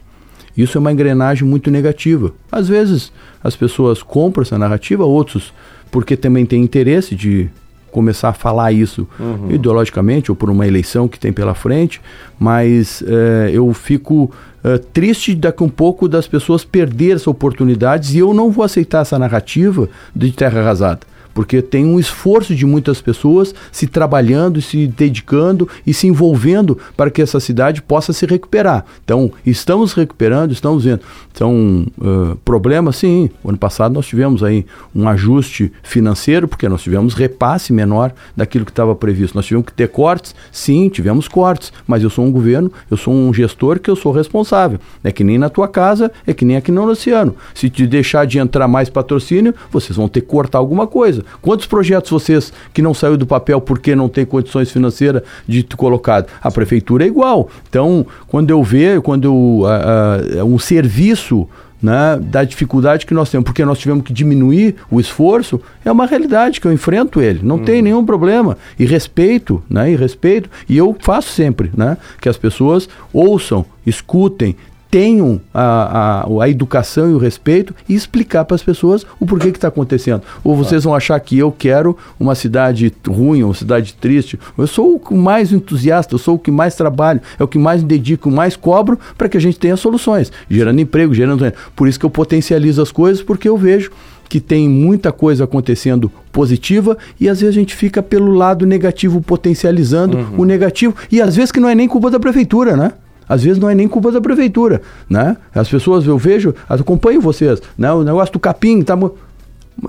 Isso 0.56 0.78
é 0.78 0.80
uma 0.80 0.92
engrenagem 0.92 1.48
muito 1.48 1.72
negativa. 1.72 2.34
Às 2.52 2.68
vezes 2.68 3.12
as 3.44 3.56
pessoas 3.56 4.04
compram 4.04 4.44
essa 4.44 4.60
narrativa, 4.60 5.04
outros 5.06 5.54
porque 5.92 6.16
também 6.16 6.46
tem 6.46 6.64
interesse 6.64 7.16
de 7.16 7.50
começar 7.92 8.30
a 8.30 8.34
falar 8.34 8.72
isso 8.72 9.06
uhum. 9.20 9.52
ideologicamente 9.52 10.32
ou 10.32 10.36
por 10.36 10.50
uma 10.50 10.66
eleição 10.66 11.08
que 11.08 11.20
tem 11.20 11.34
pela 11.34 11.54
frente, 11.54 12.02
mas 12.40 13.04
é, 13.06 13.52
eu 13.54 13.72
fico 13.74 14.32
é, 14.64 14.78
triste 14.78 15.36
daqui 15.36 15.62
um 15.62 15.70
pouco 15.70 16.08
das 16.08 16.26
pessoas 16.26 16.64
perder 16.64 17.18
essa 17.18 17.30
oportunidade 17.30 18.16
e 18.16 18.20
eu 18.20 18.34
não 18.34 18.50
vou 18.50 18.64
aceitar 18.64 19.02
essa 19.02 19.20
narrativa 19.20 19.90
de 20.16 20.32
terra 20.32 20.62
arrasada 20.62 21.11
porque 21.34 21.62
tem 21.62 21.86
um 21.86 22.00
esforço 22.00 22.56
de 22.56 22.66
muitas 22.66 23.02
pessoas 23.02 23.54
se 23.72 23.88
trabalhando, 23.88 24.62
se 24.62 24.88
dedicando 24.88 25.68
e 25.86 25.94
se 25.94 26.08
envolvendo 26.08 26.78
para 26.96 27.10
que 27.10 27.22
essa 27.22 27.40
cidade 27.40 27.82
possa 27.82 28.14
se 28.14 28.26
recuperar. 28.26 28.86
Então, 29.04 29.32
estamos 29.46 29.94
recuperando, 29.94 30.52
estamos 30.52 30.84
vendo. 30.84 31.02
São 31.34 31.86
uh, 31.98 32.36
problemas, 32.44 32.98
sim. 32.98 33.30
O 33.44 33.50
ano 33.50 33.58
passado 33.58 33.94
nós 33.94 34.06
tivemos 34.06 34.44
aí 34.44 34.66
um 34.94 35.08
ajuste 35.08 35.72
financeiro, 35.82 36.48
porque 36.48 36.68
nós 36.68 36.82
tivemos 36.82 37.14
repasse 37.14 37.72
menor 37.72 38.14
daquilo 38.36 38.66
que 38.66 38.72
estava 38.72 38.94
previsto. 38.96 39.36
Nós 39.36 39.46
tivemos 39.46 39.68
que 39.68 39.74
ter 39.74 39.88
cortes, 39.88 40.36
sim, 40.52 40.90
tivemos 40.90 41.28
cortes, 41.28 41.72
mas 41.88 42.04
eu 42.04 42.10
sou 42.10 42.26
um 42.26 42.32
governo, 42.32 42.72
eu 42.90 42.98
sou 42.98 43.14
um 43.14 43.34
gestor 43.34 43.80
que 43.80 43.90
eu 43.90 43.96
sou 43.96 44.12
responsável. 44.12 44.80
É 45.04 45.12
que 45.12 45.24
nem 45.24 45.38
na 45.38 45.50
tua 45.50 45.68
casa, 45.68 46.12
é 46.28 46.34
que 46.34 46.44
nem 46.44 46.58
aqui 46.58 46.72
no 46.72 46.86
Luciano. 46.86 47.36
Se 47.54 47.70
te 47.70 47.88
deixar 47.88 48.26
de 48.26 48.38
entrar 48.38 48.68
mais 48.68 48.90
patrocínio, 48.90 49.54
vocês 49.72 49.96
vão 49.96 50.08
ter 50.08 50.22
que 50.22 50.28
cortar 50.28 50.58
alguma 50.58 50.86
coisa 50.86 51.21
coisa. 51.22 51.40
Quantos 51.42 51.66
projetos 51.66 52.12
vocês 52.12 52.52
que 52.74 52.82
não 52.82 52.94
saiu 52.94 53.18
do 53.18 53.26
papel 53.26 53.62
porque 53.62 53.96
não 53.96 54.10
tem 54.10 54.26
condições 54.26 54.72
financeiras 54.72 55.24
de 55.48 55.64
colocado? 55.64 56.28
A 56.42 56.52
prefeitura 56.52 57.04
é 57.04 57.08
igual. 57.08 57.50
Então, 57.70 58.06
quando 58.28 58.50
eu 58.50 58.64
vejo, 58.64 59.02
quando 59.02 59.26
eu, 59.26 59.64
uh, 59.64 60.44
um 60.44 60.60
serviço 60.60 61.48
né, 61.82 62.20
da 62.22 62.44
dificuldade 62.44 63.06
que 63.06 63.14
nós 63.14 63.30
temos, 63.30 63.44
porque 63.44 63.66
nós 63.66 63.80
tivemos 63.80 64.04
que 64.04 64.14
diminuir 64.14 64.76
o 64.90 65.00
esforço, 65.00 65.60
é 65.84 65.92
uma 65.92 66.06
realidade 66.06 66.62
que 66.62 66.68
eu 66.68 66.72
enfrento 66.72 67.20
ele, 67.22 67.40
não 67.42 67.58
tem 67.58 67.82
nenhum 67.82 68.06
problema. 68.06 68.58
E 68.78 68.86
respeito, 68.86 69.64
né, 69.68 69.92
e 69.92 69.96
respeito, 69.96 70.50
e 70.70 70.78
eu 70.78 70.96
faço 71.00 71.30
sempre, 71.30 71.72
né, 71.76 71.98
que 72.22 72.30
as 72.30 72.38
pessoas 72.38 72.88
ouçam, 73.12 73.66
escutem, 73.86 74.56
tenham 74.92 75.40
a, 75.54 76.26
a, 76.28 76.44
a 76.44 76.50
educação 76.50 77.10
e 77.10 77.14
o 77.14 77.18
respeito 77.18 77.74
e 77.88 77.96
explicar 77.96 78.44
para 78.44 78.56
as 78.56 78.62
pessoas 78.62 79.06
o 79.22 79.26
porquê 79.26 79.50
que 79.50 79.58
está 79.58 79.70
acontecendo. 79.70 80.22
Ou 80.44 80.54
vocês 80.54 80.84
vão 80.84 80.94
achar 80.94 81.18
que 81.22 81.40
eu 81.40 81.50
quero 81.50 81.98
uma 82.20 82.36
cidade 82.36 82.94
ruim, 83.08 83.42
uma 83.42 83.54
cidade 83.54 83.94
triste. 83.94 84.38
Eu 84.58 84.68
sou 84.68 85.02
o 85.10 85.18
mais 85.18 85.54
entusiasta, 85.54 86.14
eu 86.14 86.20
sou 86.20 86.36
o 86.36 86.40
que 86.40 86.52
mais 86.52 86.76
trabalho, 86.76 87.22
é 87.40 87.44
o 87.44 87.48
que 87.48 87.58
mais 87.58 87.82
me 87.82 87.88
dedico, 87.88 88.30
mais 88.30 88.58
cobro 88.58 89.00
para 89.18 89.30
que 89.30 89.38
a 89.38 89.42
gente 89.42 89.58
tenha 89.58 89.78
soluções, 89.78 90.30
gerando 90.50 90.82
emprego, 90.82 91.14
gerando. 91.14 91.52
Por 91.74 91.88
isso 91.88 91.98
que 91.98 92.06
eu 92.06 92.10
potencializo 92.10 92.82
as 92.82 92.92
coisas, 92.92 93.24
porque 93.24 93.48
eu 93.48 93.56
vejo 93.56 93.92
que 94.28 94.42
tem 94.42 94.68
muita 94.68 95.12
coisa 95.12 95.46
acontecendo 95.46 96.12
positiva 96.32 96.98
e 97.20 97.28
às 97.28 97.42
vezes 97.42 97.56
a 97.56 97.60
gente 97.60 97.76
fica 97.76 98.02
pelo 98.02 98.32
lado 98.32 98.66
negativo 98.66 99.22
potencializando 99.22 100.18
uhum. 100.18 100.42
o 100.42 100.46
negativo 100.46 100.96
e 101.12 101.22
às 101.22 101.36
vezes 101.36 101.52
que 101.52 101.60
não 101.60 101.68
é 101.68 101.76
nem 101.76 101.88
culpa 101.88 102.10
da 102.10 102.20
prefeitura, 102.20 102.78
né? 102.78 102.94
Às 103.32 103.44
vezes 103.44 103.58
não 103.58 103.70
é 103.70 103.74
nem 103.74 103.88
culpa 103.88 104.12
da 104.12 104.20
prefeitura, 104.20 104.82
né? 105.10 105.38
As 105.56 105.70
pessoas, 105.70 106.06
eu 106.06 106.18
vejo, 106.18 106.54
acompanho 106.68 107.22
vocês, 107.22 107.62
né? 107.78 107.90
O 107.94 108.04
negócio 108.04 108.34
do 108.34 108.40
capim, 108.42 108.82
tá... 108.82 109.00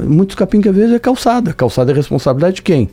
Muitos 0.01 0.37
capim 0.37 0.61
que 0.61 0.69
às 0.69 0.77
vezes 0.77 0.95
é 0.95 0.99
calçada. 1.01 1.53
Calçada 1.53 1.91
é 1.91 1.95
responsabilidade 1.95 2.57
de 2.57 2.63
quem? 2.63 2.89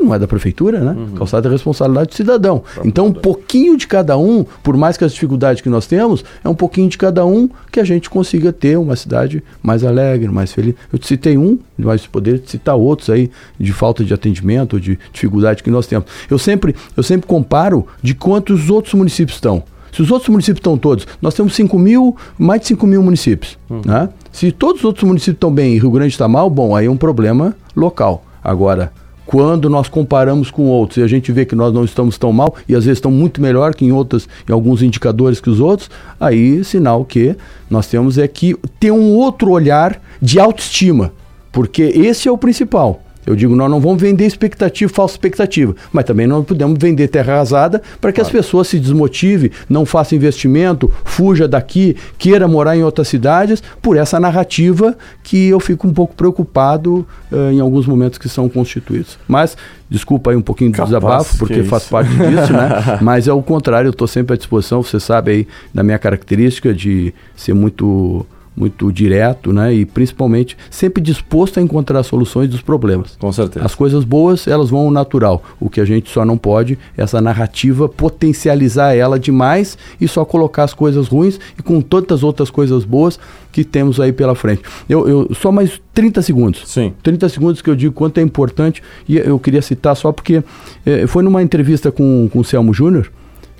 Não 0.00 0.14
é 0.14 0.18
da 0.18 0.26
prefeitura, 0.26 0.80
né? 0.80 0.92
Uhum. 0.92 1.14
Calçada 1.16 1.46
é 1.46 1.52
responsabilidade 1.52 2.08
do 2.08 2.14
cidadão. 2.14 2.62
então, 2.82 3.08
um 3.08 3.12
pouquinho 3.12 3.76
de 3.76 3.86
cada 3.86 4.16
um, 4.16 4.46
por 4.62 4.78
mais 4.78 4.96
que 4.96 5.04
as 5.04 5.12
dificuldades 5.12 5.60
que 5.60 5.68
nós 5.68 5.86
temos, 5.86 6.24
é 6.42 6.48
um 6.48 6.54
pouquinho 6.54 6.88
de 6.88 6.96
cada 6.96 7.26
um 7.26 7.46
que 7.70 7.78
a 7.78 7.84
gente 7.84 8.08
consiga 8.08 8.50
ter 8.50 8.78
uma 8.78 8.96
cidade 8.96 9.42
mais 9.62 9.84
alegre, 9.84 10.28
mais 10.28 10.54
feliz. 10.54 10.74
Eu 10.90 10.98
te 10.98 11.06
citei 11.06 11.36
um, 11.36 11.58
mas 11.76 12.06
poderia 12.06 12.40
citar 12.46 12.76
outros 12.76 13.10
aí 13.10 13.30
de 13.60 13.74
falta 13.74 14.02
de 14.02 14.14
atendimento, 14.14 14.80
de 14.80 14.98
dificuldade 15.12 15.62
que 15.62 15.70
nós 15.70 15.86
temos. 15.86 16.06
Eu 16.30 16.38
sempre, 16.38 16.74
eu 16.96 17.02
sempre 17.02 17.26
comparo 17.26 17.86
de 18.00 18.14
quantos 18.14 18.70
outros 18.70 18.94
municípios 18.94 19.36
estão. 19.36 19.62
Se 19.92 20.00
os 20.00 20.10
outros 20.10 20.30
municípios 20.30 20.58
estão 20.58 20.76
todos, 20.78 21.06
nós 21.20 21.34
temos 21.34 21.54
5 21.54 21.78
mil, 21.78 22.16
mais 22.38 22.62
de 22.62 22.68
5 22.68 22.86
mil 22.86 23.02
municípios. 23.02 23.58
Né? 23.84 24.08
Se 24.32 24.50
todos 24.50 24.80
os 24.80 24.84
outros 24.84 25.04
municípios 25.04 25.36
estão 25.36 25.52
bem 25.52 25.74
e 25.74 25.78
Rio 25.78 25.90
Grande 25.90 26.12
está 26.12 26.26
mal, 26.26 26.48
bom, 26.48 26.74
aí 26.74 26.86
é 26.86 26.90
um 26.90 26.96
problema 26.96 27.54
local. 27.76 28.24
Agora, 28.42 28.90
quando 29.26 29.70
nós 29.70 29.88
comparamos 29.88 30.50
com 30.50 30.66
outros 30.66 30.98
e 30.98 31.02
a 31.02 31.06
gente 31.06 31.30
vê 31.30 31.44
que 31.44 31.54
nós 31.54 31.72
não 31.72 31.84
estamos 31.84 32.18
tão 32.18 32.32
mal 32.32 32.54
e 32.68 32.74
às 32.74 32.84
vezes 32.84 32.98
estão 32.98 33.10
muito 33.10 33.40
melhor 33.40 33.74
que 33.74 33.84
em 33.84 33.92
outros, 33.92 34.28
em 34.48 34.52
alguns 34.52 34.82
indicadores 34.82 35.40
que 35.40 35.50
os 35.50 35.60
outros, 35.60 35.90
aí 36.18 36.64
sinal 36.64 37.04
que 37.04 37.36
nós 37.70 37.86
temos 37.86 38.18
é 38.18 38.26
que 38.26 38.56
ter 38.80 38.90
um 38.90 39.14
outro 39.14 39.50
olhar 39.50 40.00
de 40.20 40.40
autoestima, 40.40 41.12
porque 41.50 41.82
esse 41.82 42.28
é 42.28 42.32
o 42.32 42.38
principal. 42.38 43.02
Eu 43.26 43.36
digo, 43.36 43.54
nós 43.54 43.70
não 43.70 43.80
vamos 43.80 44.02
vender 44.02 44.26
expectativa, 44.26 44.92
falsa 44.92 45.14
expectativa, 45.14 45.74
mas 45.92 46.04
também 46.04 46.26
não 46.26 46.42
podemos 46.42 46.76
vender 46.78 47.08
terra 47.08 47.34
arrasada 47.34 47.80
para 48.00 48.10
que 48.10 48.20
claro. 48.20 48.26
as 48.26 48.32
pessoas 48.32 48.68
se 48.68 48.78
desmotivem, 48.78 49.50
não 49.68 49.86
façam 49.86 50.16
investimento, 50.16 50.90
fuja 51.04 51.46
daqui, 51.46 51.96
queira 52.18 52.48
morar 52.48 52.76
em 52.76 52.82
outras 52.82 53.08
cidades, 53.08 53.62
por 53.80 53.96
essa 53.96 54.18
narrativa 54.18 54.96
que 55.22 55.48
eu 55.48 55.60
fico 55.60 55.86
um 55.86 55.92
pouco 55.92 56.14
preocupado 56.14 57.06
uh, 57.30 57.50
em 57.52 57.60
alguns 57.60 57.86
momentos 57.86 58.18
que 58.18 58.28
são 58.28 58.48
constituídos. 58.48 59.18
Mas, 59.28 59.56
desculpa 59.88 60.30
aí 60.30 60.36
um 60.36 60.42
pouquinho 60.42 60.70
do 60.70 60.76
Capaz 60.76 60.90
desabafo, 60.90 61.38
porque 61.38 61.60
é 61.60 61.64
faz 61.64 61.84
parte 61.84 62.10
disso, 62.10 62.52
né? 62.52 62.98
Mas 63.00 63.28
é 63.28 63.32
o 63.32 63.42
contrário, 63.42 63.88
eu 63.88 63.92
estou 63.92 64.08
sempre 64.08 64.34
à 64.34 64.36
disposição, 64.36 64.82
você 64.82 64.98
sabe 64.98 65.30
aí 65.30 65.48
da 65.72 65.82
minha 65.82 65.98
característica 65.98 66.74
de 66.74 67.14
ser 67.36 67.54
muito 67.54 68.26
muito 68.56 68.92
direto, 68.92 69.52
né? 69.52 69.72
E 69.72 69.84
principalmente 69.84 70.56
sempre 70.70 71.02
disposto 71.02 71.58
a 71.58 71.62
encontrar 71.62 72.02
soluções 72.02 72.48
dos 72.48 72.60
problemas. 72.60 73.16
Com 73.18 73.32
certeza. 73.32 73.64
As 73.64 73.74
coisas 73.74 74.04
boas, 74.04 74.46
elas 74.46 74.70
vão 74.70 74.80
ao 74.80 74.90
natural. 74.90 75.42
O 75.58 75.70
que 75.70 75.80
a 75.80 75.84
gente 75.84 76.10
só 76.10 76.24
não 76.24 76.36
pode 76.36 76.78
é 76.96 77.02
essa 77.02 77.20
narrativa 77.20 77.88
potencializar 77.88 78.94
ela 78.94 79.18
demais 79.18 79.76
e 80.00 80.06
só 80.06 80.24
colocar 80.24 80.64
as 80.64 80.74
coisas 80.74 81.08
ruins 81.08 81.40
e 81.58 81.62
com 81.62 81.80
tantas 81.80 82.22
outras 82.22 82.50
coisas 82.50 82.84
boas 82.84 83.18
que 83.50 83.64
temos 83.64 84.00
aí 84.00 84.12
pela 84.12 84.34
frente. 84.34 84.62
Eu, 84.88 85.08
eu 85.08 85.34
só 85.34 85.50
mais 85.50 85.80
30 85.94 86.22
segundos. 86.22 86.62
Sim. 86.66 86.94
30 87.02 87.28
segundos 87.28 87.62
que 87.62 87.68
eu 87.68 87.76
digo 87.76 87.94
quanto 87.94 88.18
é 88.18 88.22
importante 88.22 88.82
e 89.08 89.16
eu 89.16 89.38
queria 89.38 89.62
citar 89.62 89.96
só 89.96 90.12
porque 90.12 90.42
eh, 90.86 91.06
foi 91.06 91.22
numa 91.22 91.42
entrevista 91.42 91.90
com, 91.90 92.28
com 92.32 92.40
o 92.40 92.44
Selmo 92.44 92.72
Júnior 92.72 93.10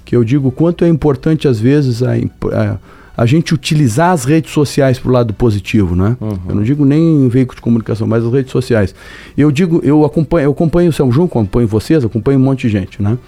que 0.04 0.16
eu 0.16 0.24
digo 0.24 0.50
quanto 0.50 0.84
é 0.84 0.88
importante 0.88 1.46
às 1.46 1.60
vezes 1.60 2.02
a, 2.02 2.12
a 2.12 2.78
a 3.16 3.26
gente 3.26 3.52
utilizar 3.52 4.10
as 4.10 4.24
redes 4.24 4.52
sociais 4.52 4.98
para 4.98 5.08
o 5.08 5.12
lado 5.12 5.34
positivo, 5.34 5.94
né? 5.94 6.16
Uhum. 6.20 6.38
Eu 6.48 6.54
não 6.54 6.62
digo 6.62 6.84
nem 6.84 7.28
veículo 7.28 7.56
de 7.56 7.62
comunicação, 7.62 8.06
mas 8.06 8.24
as 8.24 8.32
redes 8.32 8.50
sociais. 8.50 8.94
Eu 9.36 9.50
digo, 9.50 9.80
eu 9.84 10.04
acompanho, 10.04 10.46
eu 10.46 10.52
acompanho 10.52 10.90
o 10.90 10.92
São 10.92 11.12
João, 11.12 11.26
acompanho 11.26 11.68
vocês, 11.68 12.04
acompanho 12.04 12.38
um 12.38 12.42
monte 12.42 12.62
de 12.62 12.70
gente, 12.70 13.02
né? 13.02 13.18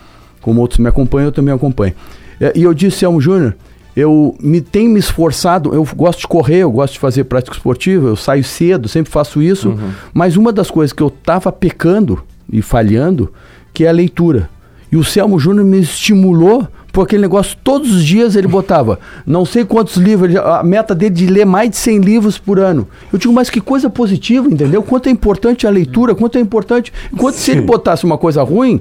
Como 0.41 0.61
outros 0.61 0.79
me 0.79 0.89
acompanham, 0.89 1.27
eu 1.27 1.33
também 1.33 1.55
acompanho. 1.55 1.95
É, 2.41 2.53
e 2.55 2.63
eu 2.63 2.73
disse, 2.73 2.99
Selmo 2.99 3.21
Júnior, 3.21 3.55
eu 3.97 4.35
me 4.41 4.61
tenho 4.61 4.91
me 4.91 4.99
esforçado, 4.99 5.73
eu 5.75 5.87
gosto 5.95 6.21
de 6.21 6.27
correr, 6.27 6.59
eu 6.59 6.71
gosto 6.71 6.95
de 6.95 6.99
fazer 6.99 7.25
prática 7.25 7.57
esportiva, 7.57 8.09
eu 8.09 8.17
saio 8.17 8.43
cedo, 8.43 8.89
sempre 8.89 9.13
faço 9.13 9.41
isso, 9.41 9.71
uhum. 9.71 9.91
mas 10.13 10.37
uma 10.37 10.53
das 10.53 10.71
coisas 10.71 10.93
que 10.93 11.03
eu 11.03 11.09
estava 11.09 11.53
pecando 11.53 12.23
e 12.51 12.61
falhando, 12.61 13.33
que 13.73 13.85
é 13.85 13.89
a 13.89 13.93
leitura. 13.93 14.51
E 14.91 14.97
o 14.97 15.05
Selmo 15.05 15.39
Júnior 15.39 15.65
me 15.65 15.81
estimulou 15.81 16.69
por 16.95 17.03
aquele 17.03 17.23
negócio, 17.23 17.57
todos 17.65 17.93
os 17.93 18.05
dias 18.05 18.37
ele 18.37 18.47
botava 18.47 19.01
não 19.27 19.45
sei 19.45 19.65
quantos 19.65 19.97
livros, 19.97 20.37
a 20.37 20.63
meta 20.63 20.95
dele 20.95 21.13
de 21.13 21.27
ler 21.27 21.45
mais 21.45 21.69
de 21.69 21.77
100 21.77 21.99
livros 21.99 22.39
por 22.39 22.61
ano. 22.61 22.89
Eu 23.13 23.19
digo, 23.19 23.35
mas 23.35 23.51
que 23.51 23.61
coisa 23.61 23.91
positiva, 23.91 24.49
entendeu? 24.49 24.81
Quanto 24.81 25.09
é 25.09 25.11
importante 25.11 25.67
a 25.67 25.71
leitura, 25.71 26.15
quanto 26.15 26.39
é 26.39 26.41
importante. 26.41 26.93
Enquanto 27.13 27.35
se 27.35 27.51
ele 27.51 27.63
botasse 27.63 28.05
uma 28.05 28.17
coisa 28.17 28.45
ruim, 28.45 28.81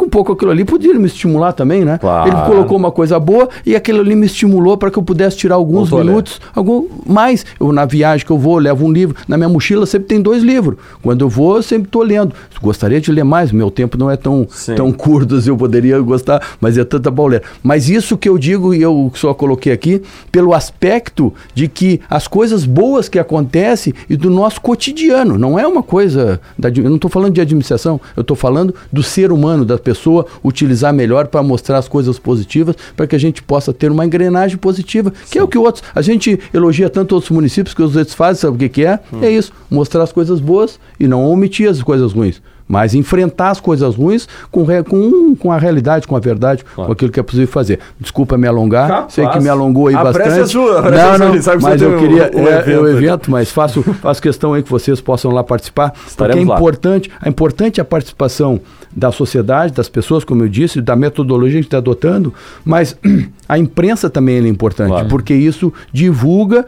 um 0.00 0.08
pouco 0.08 0.32
aquilo 0.32 0.50
ali 0.50 0.64
podia 0.64 0.94
me 0.94 1.06
estimular 1.06 1.52
também, 1.52 1.84
né? 1.84 1.98
Claro. 1.98 2.30
Ele 2.30 2.36
colocou 2.46 2.76
uma 2.76 2.90
coisa 2.90 3.18
boa 3.18 3.48
e 3.64 3.76
aquilo 3.76 4.00
ali 4.00 4.14
me 4.14 4.26
estimulou 4.26 4.76
para 4.76 4.90
que 4.90 4.98
eu 4.98 5.02
pudesse 5.02 5.36
tirar 5.36 5.56
alguns 5.56 5.90
minutos, 5.90 6.40
algum 6.54 6.86
mais. 7.06 7.44
Eu 7.58 7.72
na 7.72 7.84
viagem 7.84 8.24
que 8.26 8.32
eu 8.32 8.38
vou, 8.38 8.58
levo 8.58 8.84
um 8.84 8.92
livro. 8.92 9.16
Na 9.26 9.36
minha 9.36 9.48
mochila 9.48 9.86
sempre 9.86 10.08
tem 10.08 10.20
dois 10.20 10.42
livros. 10.42 10.78
Quando 11.02 11.22
eu 11.22 11.28
vou, 11.28 11.56
eu 11.56 11.62
sempre 11.62 11.88
estou 11.88 12.02
lendo. 12.02 12.34
Gostaria 12.60 13.00
de 13.00 13.10
ler 13.12 13.24
mais, 13.24 13.52
meu 13.52 13.70
tempo 13.70 13.96
não 13.96 14.10
é 14.10 14.16
tão, 14.16 14.46
tão 14.76 14.92
curto 14.92 15.36
assim, 15.36 15.50
eu 15.50 15.56
poderia 15.56 15.98
gostar, 16.00 16.42
mas 16.60 16.76
é 16.76 16.84
tanta 16.84 17.10
pauleira. 17.10 17.44
Mas 17.62 17.88
isso 17.88 18.16
que 18.16 18.28
eu 18.28 18.36
digo 18.36 18.74
e 18.74 18.82
eu 18.82 19.10
só 19.14 19.32
coloquei 19.32 19.72
aqui 19.72 20.02
pelo 20.32 20.52
aspecto 20.54 21.32
de 21.54 21.68
que 21.68 22.00
as 22.10 22.26
coisas 22.26 22.64
boas 22.64 23.08
que 23.08 23.18
acontecem 23.18 23.94
e 24.08 24.16
do 24.16 24.28
nosso 24.28 24.60
cotidiano, 24.60 25.38
não 25.38 25.58
é 25.58 25.66
uma 25.66 25.82
coisa 25.82 26.40
da, 26.58 26.68
eu 26.68 26.84
não 26.84 26.96
estou 26.96 27.10
falando 27.10 27.34
de 27.34 27.40
administração, 27.40 28.00
eu 28.16 28.22
estou 28.22 28.36
falando 28.36 28.74
do 28.92 29.02
ser 29.02 29.30
humano, 29.30 29.64
da 29.64 29.77
pessoa 29.78 30.26
utilizar 30.42 30.92
melhor 30.92 31.28
para 31.28 31.42
mostrar 31.42 31.78
as 31.78 31.88
coisas 31.88 32.18
positivas, 32.18 32.76
para 32.96 33.06
que 33.06 33.16
a 33.16 33.18
gente 33.18 33.42
possa 33.42 33.72
ter 33.72 33.90
uma 33.90 34.04
engrenagem 34.04 34.56
positiva, 34.56 35.10
que 35.10 35.30
Sim. 35.30 35.38
é 35.38 35.42
o 35.42 35.48
que 35.48 35.58
outros. 35.58 35.84
A 35.94 36.02
gente 36.02 36.38
elogia 36.52 36.90
tanto 36.90 37.14
outros 37.14 37.30
municípios 37.30 37.74
que 37.74 37.82
os 37.82 37.96
outros 37.96 38.14
fazem, 38.14 38.40
sabe 38.40 38.56
o 38.56 38.58
que, 38.58 38.68
que 38.68 38.84
é? 38.84 39.00
Hum. 39.12 39.18
É 39.22 39.30
isso, 39.30 39.52
mostrar 39.70 40.02
as 40.02 40.12
coisas 40.12 40.40
boas 40.40 40.78
e 40.98 41.06
não 41.06 41.24
omitir 41.24 41.68
as 41.68 41.82
coisas 41.82 42.12
ruins 42.12 42.40
mas 42.68 42.94
enfrentar 42.94 43.50
as 43.50 43.60
coisas 43.60 43.96
ruins 43.96 44.28
com, 44.50 44.66
com, 44.84 45.34
com 45.34 45.50
a 45.50 45.58
realidade, 45.58 46.06
com 46.06 46.14
a 46.14 46.20
verdade, 46.20 46.62
claro. 46.62 46.86
com 46.86 46.92
aquilo 46.92 47.10
que 47.10 47.18
é 47.18 47.22
possível 47.22 47.48
fazer. 47.48 47.80
Desculpa 47.98 48.36
me 48.36 48.46
alongar, 48.46 48.88
Capaz. 48.88 49.14
sei 49.14 49.26
que 49.26 49.40
me 49.40 49.48
alongou 49.48 49.88
aí 49.88 49.94
a 49.94 50.04
bastante. 50.04 50.40
É 50.40 50.46
sua, 50.46 50.82
não, 50.82 51.18
não, 51.18 51.42
sabe 51.42 51.62
mas 51.62 51.80
eu 51.80 51.98
queria 51.98 52.30
um, 52.34 52.42
um 52.42 52.48
é, 52.48 52.58
evento, 52.58 52.70
é 52.70 52.78
o 52.78 52.88
evento, 52.88 53.30
mas 53.30 53.50
faço, 53.50 53.82
faço 54.02 54.20
questão 54.20 54.52
aí 54.52 54.62
que 54.62 54.70
vocês 54.70 55.00
possam 55.00 55.30
lá 55.30 55.42
participar, 55.42 55.94
Estaremos 56.06 56.44
porque 56.44 56.52
é 56.52 56.54
importante, 56.54 57.10
lá. 57.10 57.16
é 57.24 57.28
importante 57.28 57.80
a 57.80 57.84
participação 57.84 58.60
da 58.94 59.12
sociedade, 59.12 59.72
das 59.72 59.88
pessoas, 59.88 60.24
como 60.24 60.42
eu 60.42 60.48
disse, 60.48 60.80
da 60.80 60.96
metodologia 60.96 61.52
que 61.52 61.58
a 61.58 61.60
gente 61.60 61.66
está 61.66 61.78
adotando, 61.78 62.34
mas 62.64 62.96
a 63.48 63.58
imprensa 63.58 64.10
também 64.10 64.36
é 64.36 64.48
importante, 64.48 64.90
claro. 64.90 65.08
porque 65.08 65.34
isso 65.34 65.72
divulga 65.92 66.66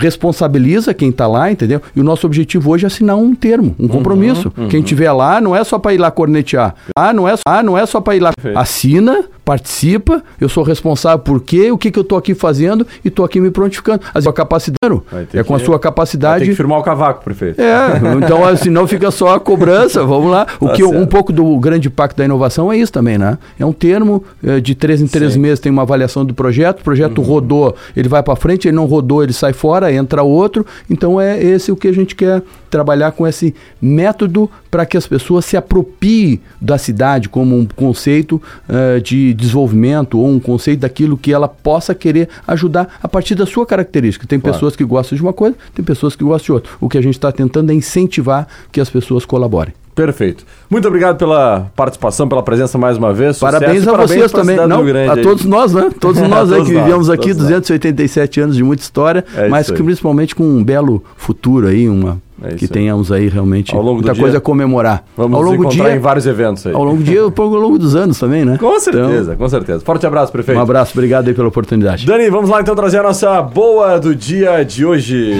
responsabiliza 0.00 0.94
quem 0.94 1.10
está 1.10 1.26
lá, 1.26 1.50
entendeu? 1.52 1.80
E 1.94 2.00
o 2.00 2.04
nosso 2.04 2.26
objetivo 2.26 2.70
hoje 2.70 2.84
é 2.84 2.86
assinar 2.86 3.16
um 3.16 3.34
termo, 3.34 3.74
um 3.78 3.86
compromisso. 3.86 4.52
Uhum, 4.56 4.64
uhum. 4.64 4.68
Quem 4.70 4.82
tiver 4.82 5.12
lá 5.12 5.40
não 5.40 5.54
é 5.54 5.62
só 5.62 5.78
para 5.78 5.94
ir 5.94 5.98
lá 5.98 6.10
cornetear. 6.10 6.74
Ah, 6.96 7.12
não 7.12 7.28
é, 7.28 7.34
ah, 7.46 7.62
não 7.62 7.76
é 7.76 7.84
só 7.84 8.00
para 8.00 8.16
ir 8.16 8.20
lá. 8.20 8.32
Perfeito. 8.32 8.58
Assina, 8.58 9.24
participa, 9.50 10.22
eu 10.40 10.48
sou 10.48 10.62
responsável 10.62 11.18
por 11.18 11.40
quê, 11.40 11.72
o 11.72 11.76
que, 11.76 11.90
que 11.90 11.98
eu 11.98 12.02
estou 12.02 12.16
aqui 12.16 12.34
fazendo 12.34 12.86
e 13.04 13.08
estou 13.08 13.24
aqui 13.24 13.40
me 13.40 13.50
prontificando. 13.50 14.00
A 14.14 14.20
sua 14.20 14.32
capacidade 14.32 15.02
é 15.34 15.42
com 15.42 15.56
a 15.56 15.58
sua 15.58 15.76
capacidade. 15.76 16.44
Tem 16.44 16.50
que 16.50 16.56
firmar 16.56 16.78
o 16.78 16.84
cavaco, 16.84 17.24
prefeito. 17.24 17.60
É, 17.60 18.00
então 18.16 18.56
senão 18.56 18.86
fica 18.86 19.10
só 19.10 19.34
a 19.34 19.40
cobrança, 19.40 20.04
vamos 20.04 20.30
lá. 20.30 20.46
O 20.60 20.68
tá 20.68 20.74
que 20.74 20.84
um 20.84 21.04
pouco 21.04 21.32
do 21.32 21.58
grande 21.58 21.90
pacto 21.90 22.16
da 22.16 22.24
inovação 22.24 22.72
é 22.72 22.76
isso 22.76 22.92
também, 22.92 23.18
né? 23.18 23.38
É 23.58 23.66
um 23.66 23.72
termo 23.72 24.22
é, 24.40 24.60
de 24.60 24.76
três 24.76 25.02
em 25.02 25.08
três 25.08 25.32
Sim. 25.32 25.40
meses 25.40 25.58
tem 25.58 25.72
uma 25.72 25.82
avaliação 25.82 26.24
do 26.24 26.32
projeto, 26.32 26.78
o 26.78 26.84
projeto 26.84 27.18
uhum. 27.18 27.24
rodou, 27.24 27.74
ele 27.96 28.08
vai 28.08 28.22
para 28.22 28.36
frente, 28.36 28.68
ele 28.68 28.76
não 28.76 28.86
rodou, 28.86 29.20
ele 29.20 29.32
sai 29.32 29.52
fora, 29.52 29.92
entra 29.92 30.22
outro. 30.22 30.64
Então 30.88 31.20
é 31.20 31.42
esse 31.42 31.72
o 31.72 31.76
que 31.76 31.88
a 31.88 31.92
gente 31.92 32.14
quer 32.14 32.40
trabalhar 32.70 33.12
com 33.12 33.26
esse 33.26 33.54
método 33.80 34.50
para 34.70 34.86
que 34.86 34.96
as 34.96 35.06
pessoas 35.06 35.44
se 35.44 35.56
apropriem 35.56 36.40
da 36.60 36.78
cidade 36.78 37.28
como 37.28 37.58
um 37.58 37.66
conceito 37.66 38.40
uh, 38.68 39.00
de 39.00 39.34
desenvolvimento 39.34 40.18
ou 40.18 40.28
um 40.28 40.40
conceito 40.40 40.80
daquilo 40.80 41.16
que 41.16 41.32
ela 41.32 41.48
possa 41.48 41.94
querer 41.94 42.28
ajudar 42.46 42.98
a 43.02 43.08
partir 43.08 43.34
da 43.34 43.46
sua 43.46 43.66
característica. 43.66 44.26
Tem 44.26 44.38
claro. 44.38 44.54
pessoas 44.54 44.76
que 44.76 44.84
gostam 44.84 45.16
de 45.16 45.22
uma 45.22 45.32
coisa, 45.32 45.56
tem 45.74 45.84
pessoas 45.84 46.14
que 46.14 46.24
gostam 46.24 46.44
de 46.46 46.52
outra. 46.52 46.70
O 46.80 46.88
que 46.88 46.96
a 46.96 47.02
gente 47.02 47.14
está 47.14 47.32
tentando 47.32 47.70
é 47.72 47.74
incentivar 47.74 48.46
que 48.70 48.80
as 48.80 48.88
pessoas 48.88 49.24
colaborem. 49.24 49.74
Perfeito. 49.94 50.46
Muito 50.70 50.86
obrigado 50.88 51.18
pela 51.18 51.70
participação, 51.76 52.28
pela 52.28 52.42
presença 52.42 52.78
mais 52.78 52.96
uma 52.96 53.12
vez. 53.12 53.38
Parabéns 53.38 53.86
a 53.86 53.90
parabéns 53.90 54.20
vocês 54.20 54.32
também. 54.32 54.56
Não, 54.56 54.82
a 55.12 55.16
todos 55.16 55.44
nós, 55.44 55.74
né? 55.74 55.90
Todos 56.00 56.22
nós 56.26 56.50
aí 56.52 56.64
que 56.64 56.70
vivemos 56.70 57.10
aqui 57.10 57.34
287 57.34 58.38
nós. 58.38 58.44
anos 58.44 58.56
de 58.56 58.62
muita 58.62 58.82
história, 58.82 59.24
é 59.36 59.48
mas 59.48 59.70
que, 59.70 59.82
principalmente 59.82 60.34
com 60.34 60.44
um 60.44 60.64
belo 60.64 61.04
futuro 61.16 61.66
aí, 61.66 61.88
uma 61.88 62.20
é 62.42 62.54
que 62.54 62.66
tenhamos 62.66 63.12
aí 63.12 63.28
realmente 63.28 63.74
muita 63.74 64.14
coisa 64.14 64.38
a 64.38 64.40
comemorar. 64.40 65.04
Vamos 65.16 65.36
ao 65.36 65.42
longo 65.42 65.68
dia, 65.68 65.94
em 65.94 65.98
vários 65.98 66.26
eventos 66.26 66.66
aí. 66.66 66.74
Ao 66.74 66.82
longo 66.84 66.98
do 66.98 67.04
dia, 67.04 67.20
ao 67.20 67.46
longo 67.46 67.78
dos 67.78 67.94
anos 67.94 68.18
também, 68.18 68.44
né? 68.44 68.56
Com 68.58 68.78
certeza, 68.80 69.32
então, 69.32 69.36
com 69.36 69.48
certeza. 69.48 69.80
Forte 69.80 70.06
abraço, 70.06 70.32
prefeito. 70.32 70.58
Um 70.58 70.62
abraço, 70.62 70.92
obrigado 70.94 71.28
aí 71.28 71.34
pela 71.34 71.48
oportunidade. 71.48 72.06
Dani, 72.06 72.30
vamos 72.30 72.50
lá 72.50 72.60
então 72.60 72.74
trazer 72.74 72.98
a 72.98 73.02
nossa 73.02 73.42
boa 73.42 73.98
do 73.98 74.14
dia 74.14 74.64
de 74.64 74.84
hoje. 74.84 75.34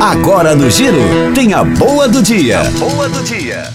Agora 0.00 0.54
no 0.54 0.70
Giro, 0.70 0.96
tem 1.34 1.52
a 1.52 1.62
boa 1.62 2.08
do 2.08 2.22
dia. 2.22 2.60
A 2.60 2.70
boa 2.78 3.08
do 3.08 3.22
dia. 3.22 3.70